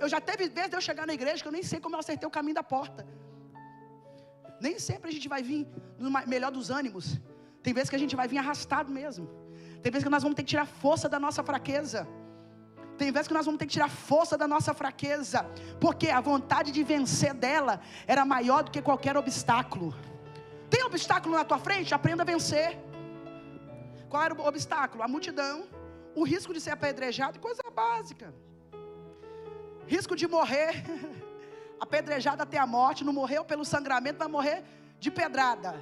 [0.00, 2.00] Eu já teve vezes de eu chegar na igreja que eu nem sei como eu
[2.00, 3.06] acertei o caminho da porta.
[4.66, 5.62] Nem sempre a gente vai vir
[5.98, 7.06] no melhor dos ânimos.
[7.64, 9.24] Tem vezes que a gente vai vir arrastado mesmo.
[9.82, 12.00] Tem vezes que nós vamos ter que tirar força da nossa fraqueza.
[13.00, 15.40] Tem vezes que nós vamos ter que tirar força da nossa fraqueza,
[15.84, 17.74] porque a vontade de vencer dela
[18.06, 19.88] era maior do que qualquer obstáculo.
[20.70, 21.92] Tem obstáculo na tua frente?
[21.92, 22.70] Aprenda a vencer.
[24.08, 25.02] Qual era o obstáculo?
[25.02, 25.56] A multidão,
[26.14, 28.32] o risco de ser apedrejado, coisa básica.
[29.86, 30.72] Risco de morrer,
[31.84, 34.58] apedrejado até a morte, não morreu pelo sangramento, vai morrer
[35.04, 35.72] de pedrada.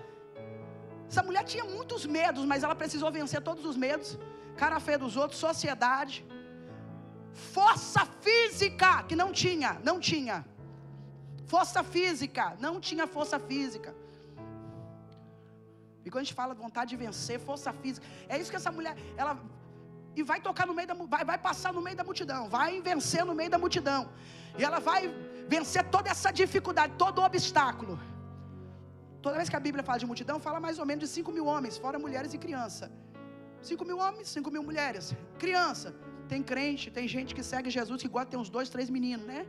[1.08, 4.18] Essa mulher tinha muitos medos, mas ela precisou vencer todos os medos.
[4.62, 6.16] Cara feia dos outros, sociedade
[7.32, 10.44] força física, que não tinha, não tinha.
[11.46, 13.94] Força física, não tinha força física.
[16.04, 18.72] E quando a gente fala de vontade de vencer, força física, é isso que essa
[18.72, 19.38] mulher, ela
[20.16, 23.24] e vai tocar no meio da vai, vai passar no meio da multidão, vai vencer
[23.24, 24.00] no meio da multidão.
[24.58, 25.02] E ela vai
[25.54, 27.94] vencer toda essa dificuldade, todo o obstáculo.
[29.24, 31.46] Toda vez que a Bíblia fala de multidão, fala mais ou menos de 5 mil
[31.46, 32.90] homens, fora mulheres e criança.
[33.62, 35.94] 5 mil homens, 5 mil mulheres, criança.
[36.28, 39.26] Tem crente, tem gente que segue Jesus que gosta de ter uns dois, três meninos,
[39.32, 39.46] né?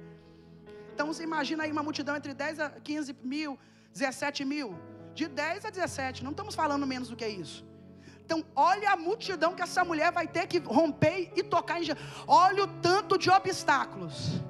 [0.94, 3.58] Então você imagina aí uma multidão entre 10 a 15 mil,
[3.92, 4.78] 17 mil.
[5.20, 7.66] De 10 a 17, não estamos falando menos do que isso.
[8.26, 11.86] Então, olha a multidão que essa mulher vai ter que romper e tocar em.
[12.28, 14.42] Olha o tanto de obstáculos.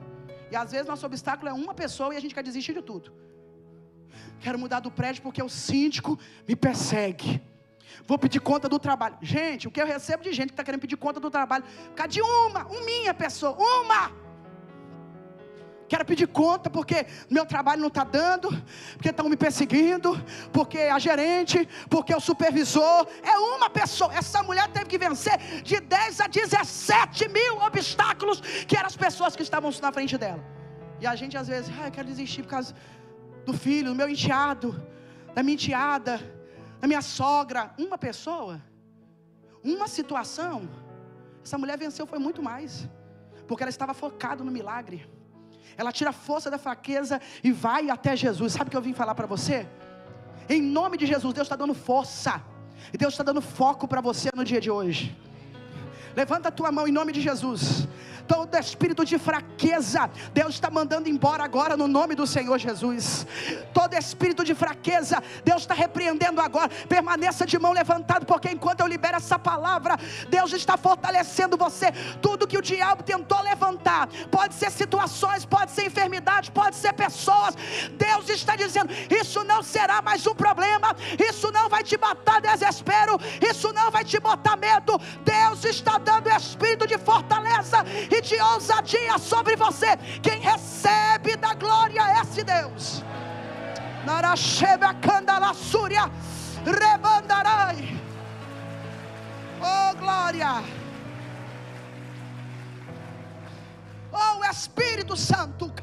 [0.52, 3.12] E às vezes nosso obstáculo é uma pessoa e a gente quer desistir de tudo.
[4.40, 7.42] Quero mudar do prédio porque o síndico me persegue.
[8.06, 9.18] Vou pedir conta do trabalho.
[9.22, 11.96] Gente, o que eu recebo de gente que está querendo pedir conta do trabalho, por
[11.96, 14.12] causa de uma, uma minha pessoa, uma.
[15.88, 18.50] Quero pedir conta porque meu trabalho não está dando,
[18.94, 20.10] porque estão me perseguindo,
[20.52, 23.08] porque a gerente, porque o supervisor.
[23.22, 24.14] É uma pessoa.
[24.14, 29.36] Essa mulher teve que vencer de 10 a 17 mil obstáculos que eram as pessoas
[29.36, 30.44] que estavam na frente dela.
[31.00, 32.74] E a gente às vezes, ah, eu quero desistir por causa
[33.46, 34.70] do filho, do meu enteado,
[35.36, 36.20] da minha enteada
[36.84, 38.62] a minha sogra, uma pessoa,
[39.64, 40.70] uma situação,
[41.42, 42.90] essa mulher venceu foi muito mais,
[43.48, 45.10] porque ela estava focada no milagre.
[45.78, 48.54] Ela tira a força da fraqueza e vai até Jesus.
[48.54, 49.68] Sabe o que eu vim falar para você?
[50.50, 52.42] Em nome de Jesus, Deus está dando força.
[52.94, 55.18] E Deus está dando foco para você no dia de hoje.
[56.16, 57.88] Levanta a tua mão em nome de Jesus
[58.28, 63.26] todo espírito de fraqueza, Deus está mandando embora agora no nome do Senhor Jesus.
[63.74, 66.70] Todo espírito de fraqueza, Deus está repreendendo agora.
[66.88, 69.98] Permaneça de mão levantada, porque enquanto eu libero essa palavra,
[70.30, 71.92] Deus está fortalecendo você.
[72.22, 77.56] Tudo que o diabo tentou levantar, pode ser situações, pode ser enfermidade, pode ser pessoas.
[77.94, 80.96] Deus está dizendo: isso não será mais um problema,
[81.30, 85.00] isso não vai te matar desespero, isso não vai te botar medo.
[85.24, 87.84] Deus está dando espírito de fortaleza
[88.14, 89.98] e de ousadia sobre você.
[90.22, 93.04] Quem recebe da glória é esse Deus.
[94.06, 96.06] Narasheba Candalassúria
[96.66, 98.00] Rebandarai.
[99.62, 100.64] Oh glória.
[104.12, 105.74] Oh Espírito Santo.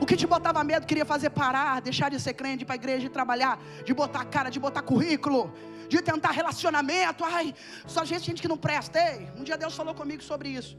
[0.00, 3.00] O que te botava medo, queria fazer parar, deixar de ser crente, para a igreja,
[3.00, 5.52] de trabalhar, de botar cara, de botar currículo,
[5.88, 7.24] de tentar relacionamento.
[7.24, 7.54] Ai,
[7.86, 8.98] só gente, gente que não presta.
[8.98, 10.78] Ei, um dia Deus falou comigo sobre isso.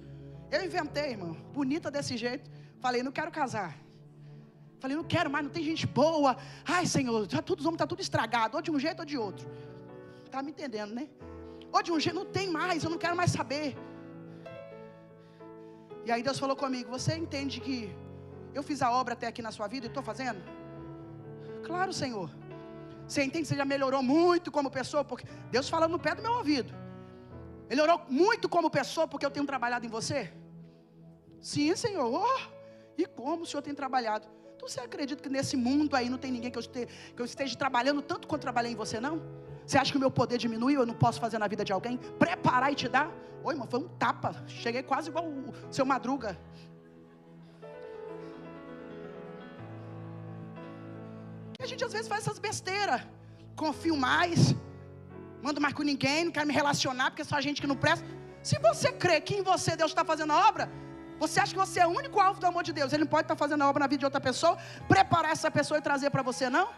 [0.51, 2.49] Eu inventei, irmão, bonita desse jeito.
[2.79, 3.77] Falei, não quero casar.
[4.79, 6.37] Falei, não quero mais, não tem gente boa.
[6.65, 9.05] Ai, Senhor, já todos os homens estão tá tudo estragado, ou de um jeito ou
[9.05, 9.49] de outro.
[10.31, 11.07] Tá me entendendo, né?
[11.71, 13.75] Ou de um jeito, não tem mais, eu não quero mais saber.
[16.05, 17.93] E aí Deus falou comigo: Você entende que
[18.53, 20.41] eu fiz a obra até aqui na sua vida e estou fazendo?
[21.63, 22.29] Claro, Senhor.
[23.09, 25.03] Você entende você já melhorou muito como pessoa?
[25.03, 26.71] Porque Deus fala no pé do meu ouvido.
[27.67, 30.31] Melhorou muito como pessoa porque eu tenho trabalhado em você?
[31.41, 32.07] Sim, Senhor.
[32.23, 32.39] Oh,
[32.95, 34.27] e como o Senhor tem trabalhado?
[34.55, 37.25] Então você acredita que nesse mundo aí não tem ninguém que eu, esteja, que eu
[37.25, 39.21] esteja trabalhando tanto quanto trabalhei em você, não?
[39.65, 40.81] Você acha que o meu poder diminuiu?
[40.81, 41.97] Eu não posso fazer na vida de alguém?
[41.97, 43.11] Preparar e te dar?
[43.43, 44.43] Oi, irmão, foi um tapa.
[44.47, 46.37] Cheguei quase igual o seu madruga.
[51.61, 53.01] A gente às vezes faz essas besteiras.
[53.55, 54.55] Confio mais,
[55.41, 58.05] mando mais com ninguém, não quero me relacionar porque é só gente que não presta.
[58.41, 60.71] Se você crê que em você Deus está fazendo a obra,
[61.19, 62.93] você acha que você é o único alvo do amor de Deus?
[62.93, 65.51] Ele não pode estar tá fazendo a obra na vida de outra pessoa, preparar essa
[65.51, 66.69] pessoa e trazer para você, não?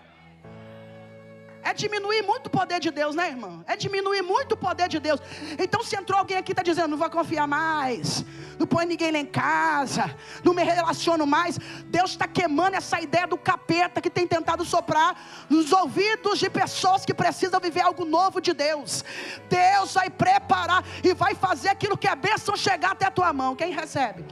[1.63, 3.63] É diminuir muito o poder de Deus, né, irmão?
[3.67, 5.19] É diminuir muito o poder de Deus.
[5.59, 8.25] Então, se entrou alguém aqui e está dizendo, não vou confiar mais,
[8.57, 11.57] não põe ninguém lá em casa, não me relaciono mais.
[11.85, 15.15] Deus está queimando essa ideia do capeta que tem tentado soprar
[15.49, 19.03] nos ouvidos de pessoas que precisam viver algo novo de Deus.
[19.47, 23.55] Deus vai preparar e vai fazer aquilo que é bênção chegar até a tua mão.
[23.55, 24.25] Quem recebe?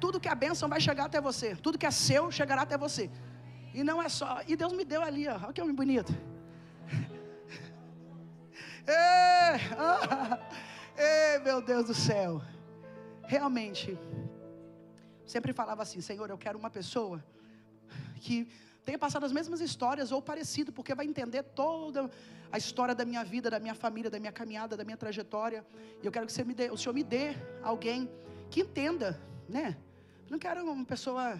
[0.00, 3.10] Tudo que é bênção vai chegar até você, tudo que é seu chegará até você.
[3.76, 4.40] E não é só.
[4.48, 5.34] E Deus me deu ali, ó.
[5.34, 6.10] Olha que homem bonito.
[8.88, 10.38] Ei, ah,
[10.96, 12.40] ei, meu Deus do céu.
[13.24, 13.98] Realmente,
[15.26, 17.22] sempre falava assim: Senhor, eu quero uma pessoa
[18.22, 18.48] que
[18.82, 22.10] tenha passado as mesmas histórias ou parecido, porque vai entender toda
[22.50, 25.66] a história da minha vida, da minha família, da minha caminhada, da minha trajetória.
[26.02, 28.08] E eu quero que você me dê, o Senhor me dê alguém
[28.48, 29.76] que entenda, né?
[30.24, 31.38] Eu não quero uma pessoa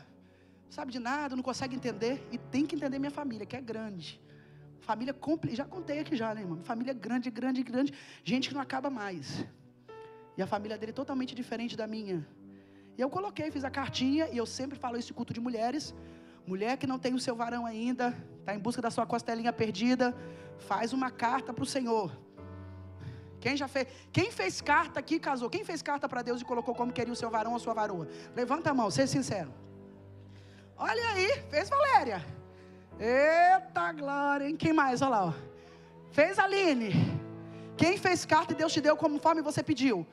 [0.68, 2.26] sabe de nada, não consegue entender.
[2.30, 4.20] E tem que entender minha família, que é grande.
[4.80, 6.62] Família complicada, já contei aqui já, né, irmão?
[6.62, 7.92] Família grande, grande, grande.
[8.24, 9.44] Gente que não acaba mais.
[10.36, 12.26] E a família dele é totalmente diferente da minha.
[12.96, 15.94] E eu coloquei, fiz a cartinha, e eu sempre falo isso em culto de mulheres.
[16.46, 20.14] Mulher que não tem o seu varão ainda, está em busca da sua costelinha perdida,
[20.58, 22.16] faz uma carta para o Senhor.
[23.40, 23.88] Quem já fez?
[24.12, 25.50] Quem fez carta aqui casou?
[25.50, 27.74] Quem fez carta para Deus e colocou como queria o seu varão ou a sua
[27.74, 28.08] varoa?
[28.34, 29.52] Levanta a mão, seja sincero.
[30.78, 32.24] Olha aí, fez Valéria.
[32.98, 34.56] Eita glória, hein?
[34.56, 35.00] Quem mais?
[35.00, 35.32] Olha lá, ó.
[36.10, 36.92] Fez Aline.
[37.76, 40.06] Quem fez carta e Deus te deu conforme você pediu?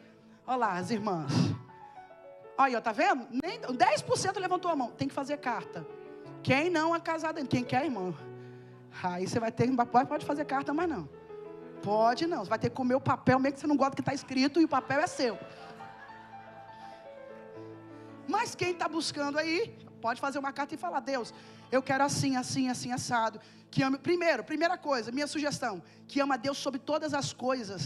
[0.45, 1.32] Olha lá, as irmãs.
[2.58, 3.28] Olha, tá vendo?
[3.32, 4.91] Nem 10% levantou a mão.
[4.91, 5.86] Tem que fazer carta.
[6.41, 7.45] Quem não é casado?
[7.47, 8.15] Quem quer, irmão?
[9.02, 9.69] Aí você vai ter,
[10.08, 11.10] pode fazer carta, mas não.
[11.82, 12.43] Pode não.
[12.43, 14.13] Você vai ter que comer o papel, mesmo que você não gosta do que está
[14.13, 15.38] escrito, e o papel é seu.
[18.28, 21.28] Mas quem está buscando aí, Pode fazer uma carta e falar: Deus,
[21.76, 23.38] eu quero assim, assim, assim, assado.
[23.72, 23.98] Que ame.
[24.10, 25.74] Primeiro, primeira coisa, minha sugestão:
[26.10, 27.84] que ama Deus sobre todas as coisas.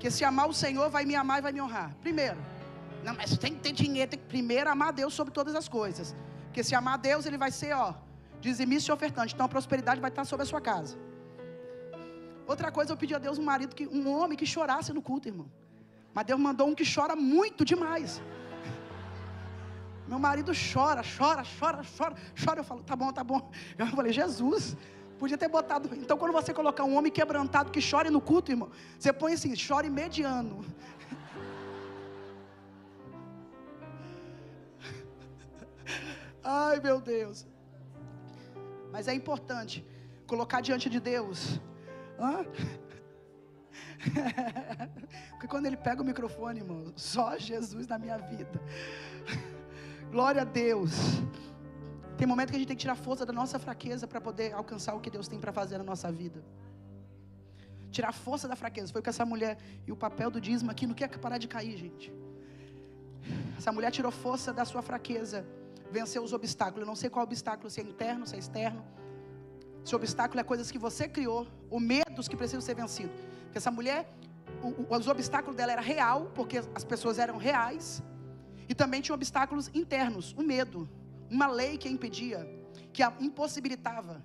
[0.00, 1.90] Que se amar o Senhor, vai me amar e vai me honrar.
[2.06, 2.38] Primeiro.
[3.04, 4.10] Não, mas tem que ter dinheiro.
[4.12, 6.08] Tem que primeiro amar Deus sobre todas as coisas.
[6.46, 7.88] Porque se amar Deus, ele vai ser, ó,
[8.46, 9.34] dizimista e ofertante.
[9.34, 10.96] Então a prosperidade vai estar sobre a sua casa.
[12.52, 15.28] Outra coisa, eu pedi a Deus um marido, que, um homem que chorasse no culto,
[15.28, 15.48] irmão.
[16.14, 18.22] Mas Deus mandou um que chora muito demais.
[20.08, 22.14] Meu marido chora, chora, chora, chora,
[22.44, 22.60] chora.
[22.60, 23.50] Eu falo, tá bom, tá bom.
[23.76, 24.76] Eu falei, Jesus,
[25.18, 25.90] podia ter botado.
[25.94, 29.56] Então, quando você colocar um homem quebrantado que chore no culto, irmão, você põe assim,
[29.56, 30.64] chore mediano.
[36.44, 37.44] Ai, meu Deus.
[38.92, 39.84] Mas é importante
[40.26, 41.60] colocar diante de Deus.
[42.18, 42.46] Hã?
[45.32, 48.62] Porque quando ele pega o microfone, irmão, só Jesus na minha vida.
[50.16, 50.92] Glória a Deus.
[52.16, 54.94] Tem momento que a gente tem que tirar força da nossa fraqueza para poder alcançar
[54.94, 56.42] o que Deus tem para fazer na nossa vida.
[57.90, 58.90] Tirar força da fraqueza.
[58.90, 61.76] Foi com essa mulher e o papel do dízimo aqui não quer parar de cair,
[61.76, 62.10] gente.
[63.58, 65.46] Essa mulher tirou força da sua fraqueza,
[65.90, 66.80] venceu os obstáculos.
[66.80, 68.82] Eu não sei qual obstáculo, se é interno, se é externo.
[69.84, 73.20] Se o obstáculo é coisas que você criou, ou medos que precisam ser vencidos.
[73.42, 74.10] Porque essa mulher,
[74.62, 78.02] o, os obstáculos dela era real, porque as pessoas eram reais.
[78.68, 80.88] E também tinha obstáculos internos, o medo,
[81.30, 82.48] uma lei que a impedia,
[82.92, 84.24] que a impossibilitava.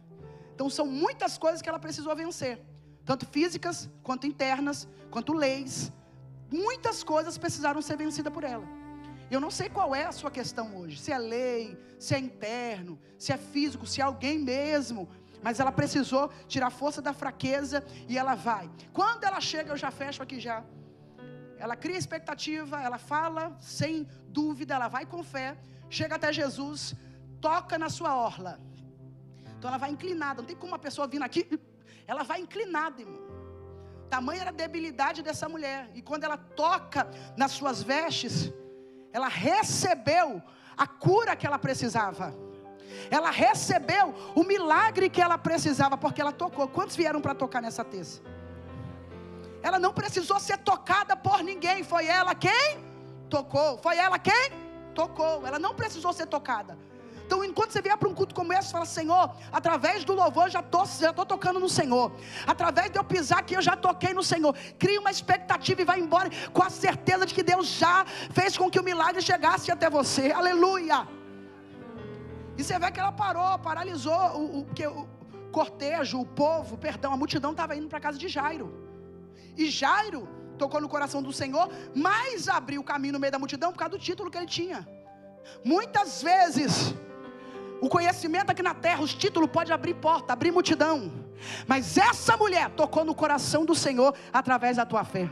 [0.53, 2.59] Então são muitas coisas que ela precisou vencer,
[3.05, 5.91] tanto físicas quanto internas, quanto leis.
[6.51, 8.67] Muitas coisas precisaram ser vencidas por ela.
[9.29, 12.99] Eu não sei qual é a sua questão hoje, se é lei, se é interno,
[13.17, 15.07] se é físico, se é alguém mesmo,
[15.41, 18.69] mas ela precisou tirar força da fraqueza e ela vai.
[18.91, 20.63] Quando ela chega, eu já fecho aqui já
[21.61, 25.55] ela cria expectativa, ela fala sem dúvida, ela vai com fé,
[25.91, 26.95] chega até Jesus,
[27.39, 28.59] toca na sua orla.
[29.55, 31.43] Então ela vai inclinada, não tem como uma pessoa vindo aqui,
[32.07, 33.21] ela vai inclinada, irmão.
[34.09, 38.51] Tamanha era a debilidade dessa mulher, e quando ela toca nas suas vestes,
[39.13, 40.41] ela recebeu
[40.75, 42.33] a cura que ela precisava.
[43.11, 46.67] Ela recebeu o milagre que ela precisava, porque ela tocou.
[46.67, 48.19] Quantos vieram para tocar nessa terça?
[49.63, 51.83] Ela não precisou ser tocada por ninguém.
[51.83, 52.79] Foi ela quem
[53.29, 53.77] tocou.
[53.77, 54.51] Foi ela quem
[54.93, 55.45] tocou.
[55.45, 56.77] Ela não precisou ser tocada.
[57.31, 60.59] Então, enquanto você vier para um culto como esse, fala: Senhor, através do louvor, já
[60.59, 62.11] estou já tô tocando no Senhor.
[62.45, 64.53] Através de eu pisar aqui, eu já toquei no Senhor.
[64.77, 68.69] Cria uma expectativa e vai embora com a certeza de que Deus já fez com
[68.69, 70.33] que o milagre chegasse até você.
[70.33, 71.07] Aleluia.
[72.57, 74.67] E você vê que ela parou, paralisou o, o,
[74.99, 75.07] o
[75.51, 78.80] cortejo, o povo, perdão, a multidão estava indo para a casa de Jairo.
[79.61, 83.71] E Jairo tocou no coração do Senhor, mas abriu o caminho no meio da multidão
[83.71, 84.87] por causa do título que ele tinha.
[85.63, 86.95] Muitas vezes,
[87.79, 91.11] o conhecimento aqui na terra, os títulos pode abrir porta, abrir multidão.
[91.67, 95.29] Mas essa mulher tocou no coração do Senhor através da tua fé.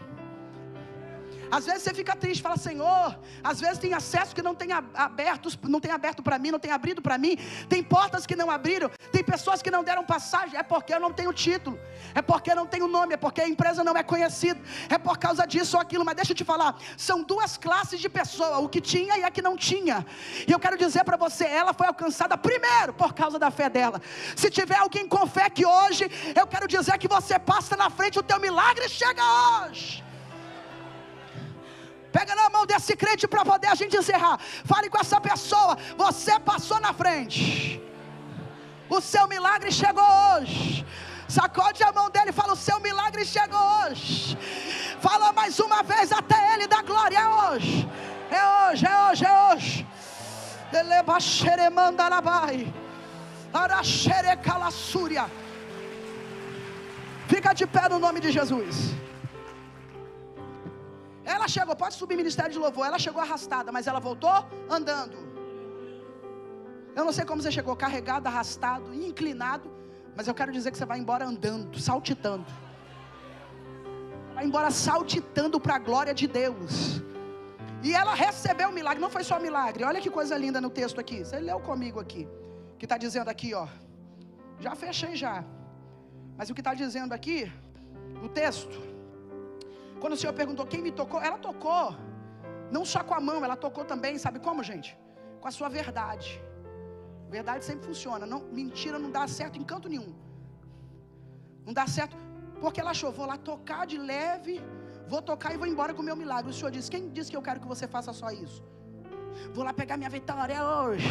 [1.52, 5.50] Às vezes você fica triste, fala, Senhor, às vezes tem acesso que não tem aberto,
[5.64, 7.38] não tem aberto para mim, não tem abrido para mim,
[7.68, 11.12] tem portas que não abriram, tem pessoas que não deram passagem, é porque eu não
[11.12, 11.80] tenho título,
[12.14, 15.18] é porque eu não tenho nome, é porque a empresa não é conhecida, é por
[15.18, 18.70] causa disso ou aquilo, mas deixa eu te falar, são duas classes de pessoa, o
[18.70, 20.06] que tinha e a que não tinha.
[20.48, 24.02] E eu quero dizer para você, ela foi alcançada primeiro por causa da fé dela.
[24.36, 28.20] Se tiver alguém com fé que hoje, eu quero dizer que você passa na frente,
[28.20, 29.22] o teu milagre chega
[29.64, 30.09] hoje.
[32.12, 34.40] Pega na mão desse crente para poder a gente encerrar.
[34.66, 35.78] Fale com essa pessoa.
[35.98, 37.82] Você passou na frente.
[38.90, 40.04] O seu milagre chegou
[40.34, 40.86] hoje.
[41.28, 44.38] Sacode a mão dele e fala: O seu milagre chegou hoje.
[45.00, 47.18] Fala mais uma vez até ele da glória.
[47.18, 47.90] É hoje.
[48.32, 49.88] É hoje, é hoje, é hoje.
[50.74, 52.74] Eleba xeremanda labai.
[53.54, 55.26] Araxere calassúria.
[57.28, 58.96] Fica de pé no nome de Jesus.
[61.36, 62.86] Ela chegou, pode subir ministério de louvor.
[62.90, 64.38] Ela chegou arrastada, mas ela voltou
[64.78, 65.18] andando.
[66.96, 69.68] Eu não sei como você chegou, carregado, arrastado, inclinado,
[70.16, 72.48] mas eu quero dizer que você vai embora andando, saltitando.
[74.34, 77.02] Vai embora saltitando para a glória de Deus.
[77.84, 79.84] E ela recebeu o milagre, não foi só milagre.
[79.84, 81.24] Olha que coisa linda no texto aqui.
[81.24, 82.28] Você leu comigo aqui.
[82.80, 83.68] Que está dizendo aqui, ó.
[84.60, 85.36] Já fechei já.
[86.38, 87.40] Mas o que está dizendo aqui,
[88.22, 88.78] no texto,
[90.02, 91.86] quando o Senhor perguntou quem me tocou, ela tocou.
[92.76, 94.90] Não só com a mão, ela tocou também, sabe como, gente?
[95.42, 96.30] Com a sua verdade.
[97.38, 98.26] Verdade sempre funciona.
[98.26, 100.14] Não, mentira não dá certo em canto nenhum.
[101.66, 102.16] Não dá certo.
[102.62, 104.62] Porque ela achou, vou lá tocar de leve,
[105.08, 106.52] vou tocar e vou embora com o meu milagre.
[106.52, 108.64] O Senhor disse: Quem disse que eu quero que você faça só isso?
[109.54, 111.10] Vou lá pegar minha vitória hoje.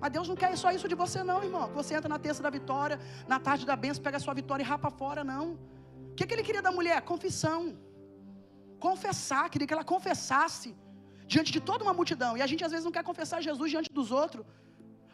[0.00, 1.68] Mas Deus não quer só isso de você, não, irmão.
[1.68, 4.62] Que você entra na terça da vitória, na tarde da bênção, pega a sua vitória
[4.62, 5.46] e rapa fora, não.
[6.10, 7.00] O que, que ele queria da mulher?
[7.02, 7.76] Confissão
[8.86, 10.70] confessar, queria que ela confessasse
[11.32, 12.32] diante de toda uma multidão.
[12.38, 14.44] E a gente às vezes não quer confessar Jesus diante dos outros.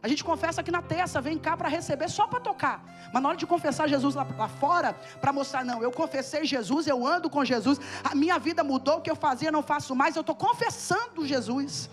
[0.04, 2.76] A gente confessa aqui na terça, vem cá para receber só para tocar.
[3.12, 6.86] Mas na hora de confessar Jesus lá, lá fora, para mostrar, não, eu confessei Jesus,
[6.86, 10.14] eu ando com Jesus, a minha vida mudou, o que eu fazia não faço mais,
[10.14, 11.90] eu estou confessando Jesus.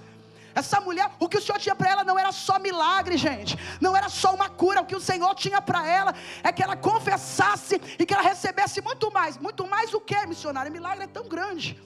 [0.55, 3.57] Essa mulher, o que o Senhor tinha para ela não era só milagre, gente.
[3.81, 4.81] Não era só uma cura.
[4.81, 8.81] O que o Senhor tinha para ela é que ela confessasse e que ela recebesse
[8.81, 9.37] muito mais.
[9.37, 10.71] Muito mais o que, missionário?
[10.71, 11.81] Milagre é tão grande.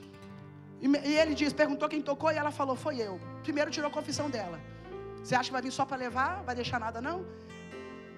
[0.82, 3.20] E, e ele diz: perguntou quem tocou e ela falou: Foi eu.
[3.44, 4.60] Primeiro tirou a confissão dela.
[5.24, 6.44] Você acha que vai vir só para levar?
[6.44, 7.26] Vai deixar nada, não?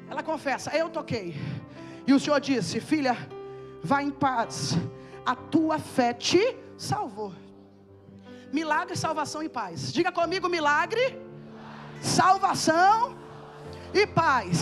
[0.10, 1.36] Ela confessa: Eu toquei.
[2.08, 3.16] E o Senhor disse: Filha,
[3.84, 4.76] vá em paz.
[5.26, 7.34] A tua fé te salvou.
[8.52, 9.93] Milagre, salvação e paz.
[9.93, 11.04] Diga comigo: milagre,
[12.02, 13.18] salvação
[13.93, 14.58] e paz.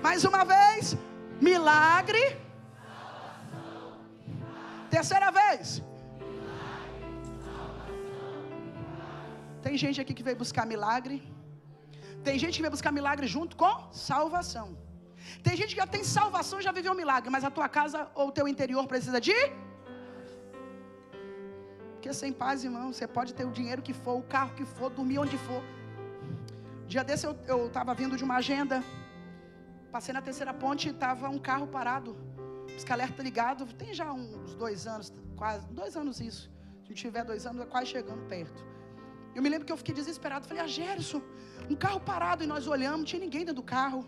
[0.00, 0.96] Mais uma vez:
[1.40, 2.24] milagre.
[4.90, 5.82] Terceira vez.
[9.62, 11.16] Tem gente aqui que veio buscar milagre.
[12.24, 14.68] Tem gente que veio buscar milagre junto com salvação.
[15.42, 18.28] Tem gente que já tem salvação, já viveu um milagre, mas a tua casa ou
[18.28, 19.36] o teu interior precisa de
[22.12, 25.18] sem paz, irmão, você pode ter o dinheiro que for, o carro que for, dormir
[25.18, 25.62] onde for.
[26.86, 28.82] Dia desse eu estava vindo de uma agenda.
[29.92, 32.16] Passei na terceira ponte e estava um carro parado.
[32.66, 33.66] Pisca-alerta ligado.
[33.74, 35.66] Tem já uns dois anos, quase.
[35.68, 36.50] Dois anos isso.
[36.86, 38.64] Se tiver dois anos, é quase chegando perto.
[39.34, 40.46] Eu me lembro que eu fiquei desesperado.
[40.46, 41.22] Falei, ah, Gerson,
[41.68, 42.42] um carro parado.
[42.42, 44.04] E nós olhamos, não tinha ninguém dentro do carro.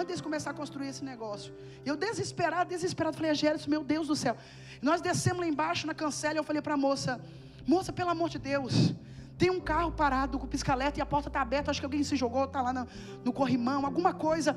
[0.00, 1.52] Antes de começar a construir esse negócio.
[1.84, 4.36] E eu desesperado, desesperado, falei, Agério, meu Deus do céu.
[4.80, 7.20] Nós descemos lá embaixo na cancela e eu falei para a moça,
[7.66, 8.94] moça, pelo amor de Deus,
[9.36, 12.16] tem um carro parado com pisca-alerta e a porta está aberta, acho que alguém se
[12.16, 12.86] jogou, está lá no,
[13.24, 14.56] no, corrimão, alguma coisa.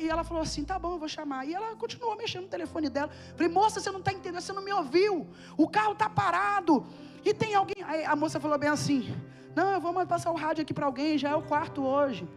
[0.00, 1.46] E ela falou assim, tá bom, eu vou chamar.
[1.46, 3.10] E ela continuou mexendo no telefone dela.
[3.34, 5.26] Falei, moça, você não está entendendo, você não me ouviu.
[5.56, 6.86] O carro está parado.
[7.24, 7.82] E tem alguém.
[7.84, 9.14] Aí a moça falou bem assim,
[9.56, 12.28] não, eu vou passar o rádio aqui para alguém, já é o quarto hoje.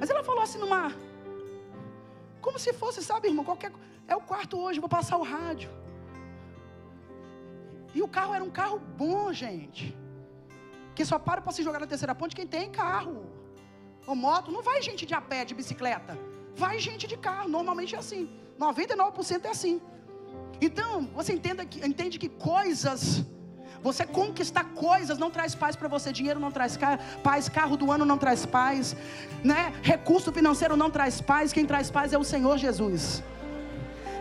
[0.00, 0.92] Mas ela falou assim numa
[2.44, 3.72] como se fosse, sabe, irmão, qualquer
[4.06, 5.70] é o quarto hoje, vou passar o rádio.
[7.94, 9.96] E o carro era um carro bom, gente.
[10.94, 13.16] Que só para para se jogar na terceira ponte quem tem carro.
[14.06, 16.18] Ou moto, não vai gente de a pé, de bicicleta.
[16.54, 18.22] Vai gente de carro, normalmente é assim.
[18.58, 19.80] 99% é assim.
[20.60, 23.24] Então, você entenda que, entende que coisas
[23.86, 26.10] Você conquistar coisas não traz paz para você.
[26.10, 26.78] Dinheiro não traz
[27.22, 28.96] paz, carro do ano não traz paz,
[29.50, 29.74] né?
[29.82, 31.52] Recurso financeiro não traz paz.
[31.52, 33.22] Quem traz paz é o Senhor Jesus.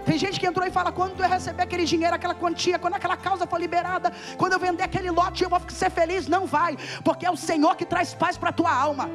[0.06, 3.16] Tem gente que entrou e fala: quando eu receber aquele dinheiro, aquela quantia, quando aquela
[3.16, 6.28] causa for liberada, quando eu vender aquele lote, eu vou ser feliz.
[6.28, 9.10] Não vai, porque é o Senhor que traz paz para a tua alma.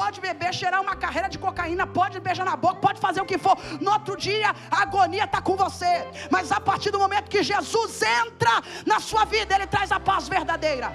[0.00, 3.38] Pode beber, cheirar uma carreira de cocaína, pode beijar na boca, pode fazer o que
[3.46, 3.56] for.
[3.80, 5.92] No outro dia, a agonia está com você.
[6.30, 8.54] Mas a partir do momento que Jesus entra
[8.86, 10.88] na sua vida, Ele traz a paz verdadeira.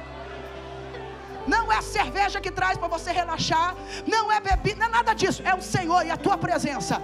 [1.46, 3.76] Não é cerveja que traz para você relaxar,
[4.08, 7.02] não é bebida, não é nada disso, é o Senhor e a tua presença.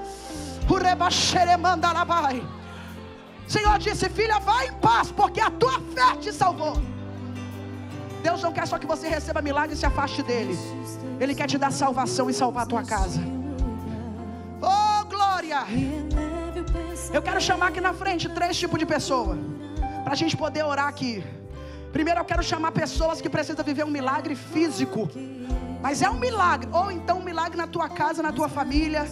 [3.56, 6.76] Senhor disse: Filha, vai em paz, porque a tua fé te salvou.
[8.20, 10.58] Deus não quer só que você receba milagre e se afaste dele.
[11.20, 13.20] Ele quer te dar salvação e salvar a tua casa.
[14.62, 15.60] Oh, glória!
[17.14, 19.38] Eu quero chamar aqui na frente três tipos de pessoa.
[20.04, 21.24] Para a gente poder orar aqui.
[21.92, 25.10] Primeiro eu quero chamar pessoas que precisam viver um milagre físico.
[25.82, 26.70] Mas é um milagre.
[26.72, 29.08] Ou então um milagre na tua casa, na tua família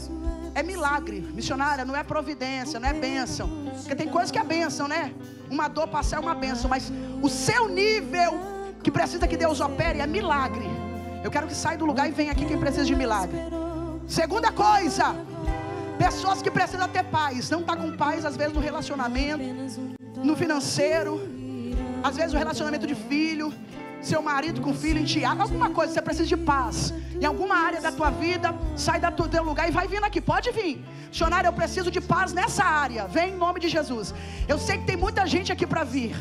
[0.53, 1.21] é milagre.
[1.21, 3.49] Missionária, não é providência, não é bênção.
[3.79, 5.13] Porque tem coisas que é bênção, né?
[5.49, 6.91] Uma dor passar é uma bênção, mas
[7.21, 10.65] o seu nível que precisa que Deus opere é milagre.
[11.23, 13.37] Eu quero que saia do lugar e venha aqui quem precisa de milagre.
[14.07, 15.15] Segunda coisa,
[15.97, 17.49] pessoas que precisam ter paz.
[17.49, 19.43] Não está com paz, às vezes, no relacionamento,
[20.23, 21.21] no financeiro,
[22.03, 23.53] às vezes no relacionamento de filho,
[24.01, 26.93] seu marido com filho, enteado, alguma coisa, você precisa de paz.
[27.19, 30.51] Em alguma área da tua vida, sai do teu lugar e vai vindo aqui, pode
[30.51, 30.83] vir.
[31.09, 33.07] Missionário, eu preciso de paz nessa área.
[33.07, 34.13] Vem em nome de Jesus.
[34.47, 36.15] Eu sei que tem muita gente aqui para vir.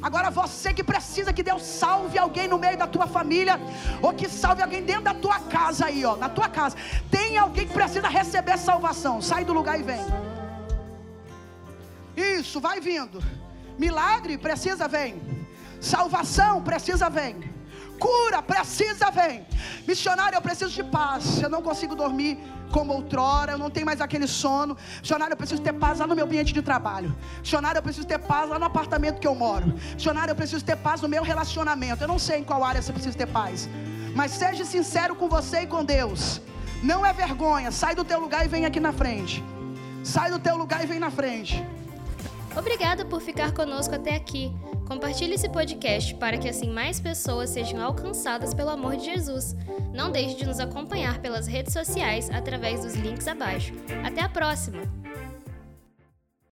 [0.00, 3.60] Agora você que precisa que Deus salve alguém no meio da tua família,
[4.00, 6.76] ou que salve alguém dentro da tua casa aí, ó, na tua casa.
[7.10, 9.20] Tem alguém que precisa receber salvação.
[9.20, 10.00] Sai do lugar e vem.
[12.16, 13.22] Isso, vai vindo.
[13.78, 15.20] Milagre precisa vem.
[15.80, 17.57] Salvação precisa vem.
[17.98, 19.46] Cura precisa vem.
[19.86, 21.42] Missionário, eu preciso de paz.
[21.42, 22.38] Eu não consigo dormir
[22.70, 24.76] como outrora, eu não tenho mais aquele sono.
[25.00, 27.14] Missionário, eu preciso ter paz lá no meu ambiente de trabalho.
[27.40, 29.74] Missionário, eu preciso ter paz lá no apartamento que eu moro.
[29.94, 32.02] Missionário, eu preciso ter paz no meu relacionamento.
[32.02, 33.68] Eu não sei em qual área você precisa ter paz.
[34.14, 36.40] Mas seja sincero com você e com Deus.
[36.82, 37.70] Não é vergonha.
[37.70, 39.42] Sai do teu lugar e vem aqui na frente.
[40.04, 41.64] Sai do teu lugar e vem na frente.
[42.56, 44.52] Obrigada por ficar conosco até aqui.
[44.88, 49.54] Compartilhe esse podcast para que assim mais pessoas sejam alcançadas pelo amor de Jesus.
[49.92, 53.74] Não deixe de nos acompanhar pelas redes sociais através dos links abaixo.
[54.02, 54.80] Até a próxima!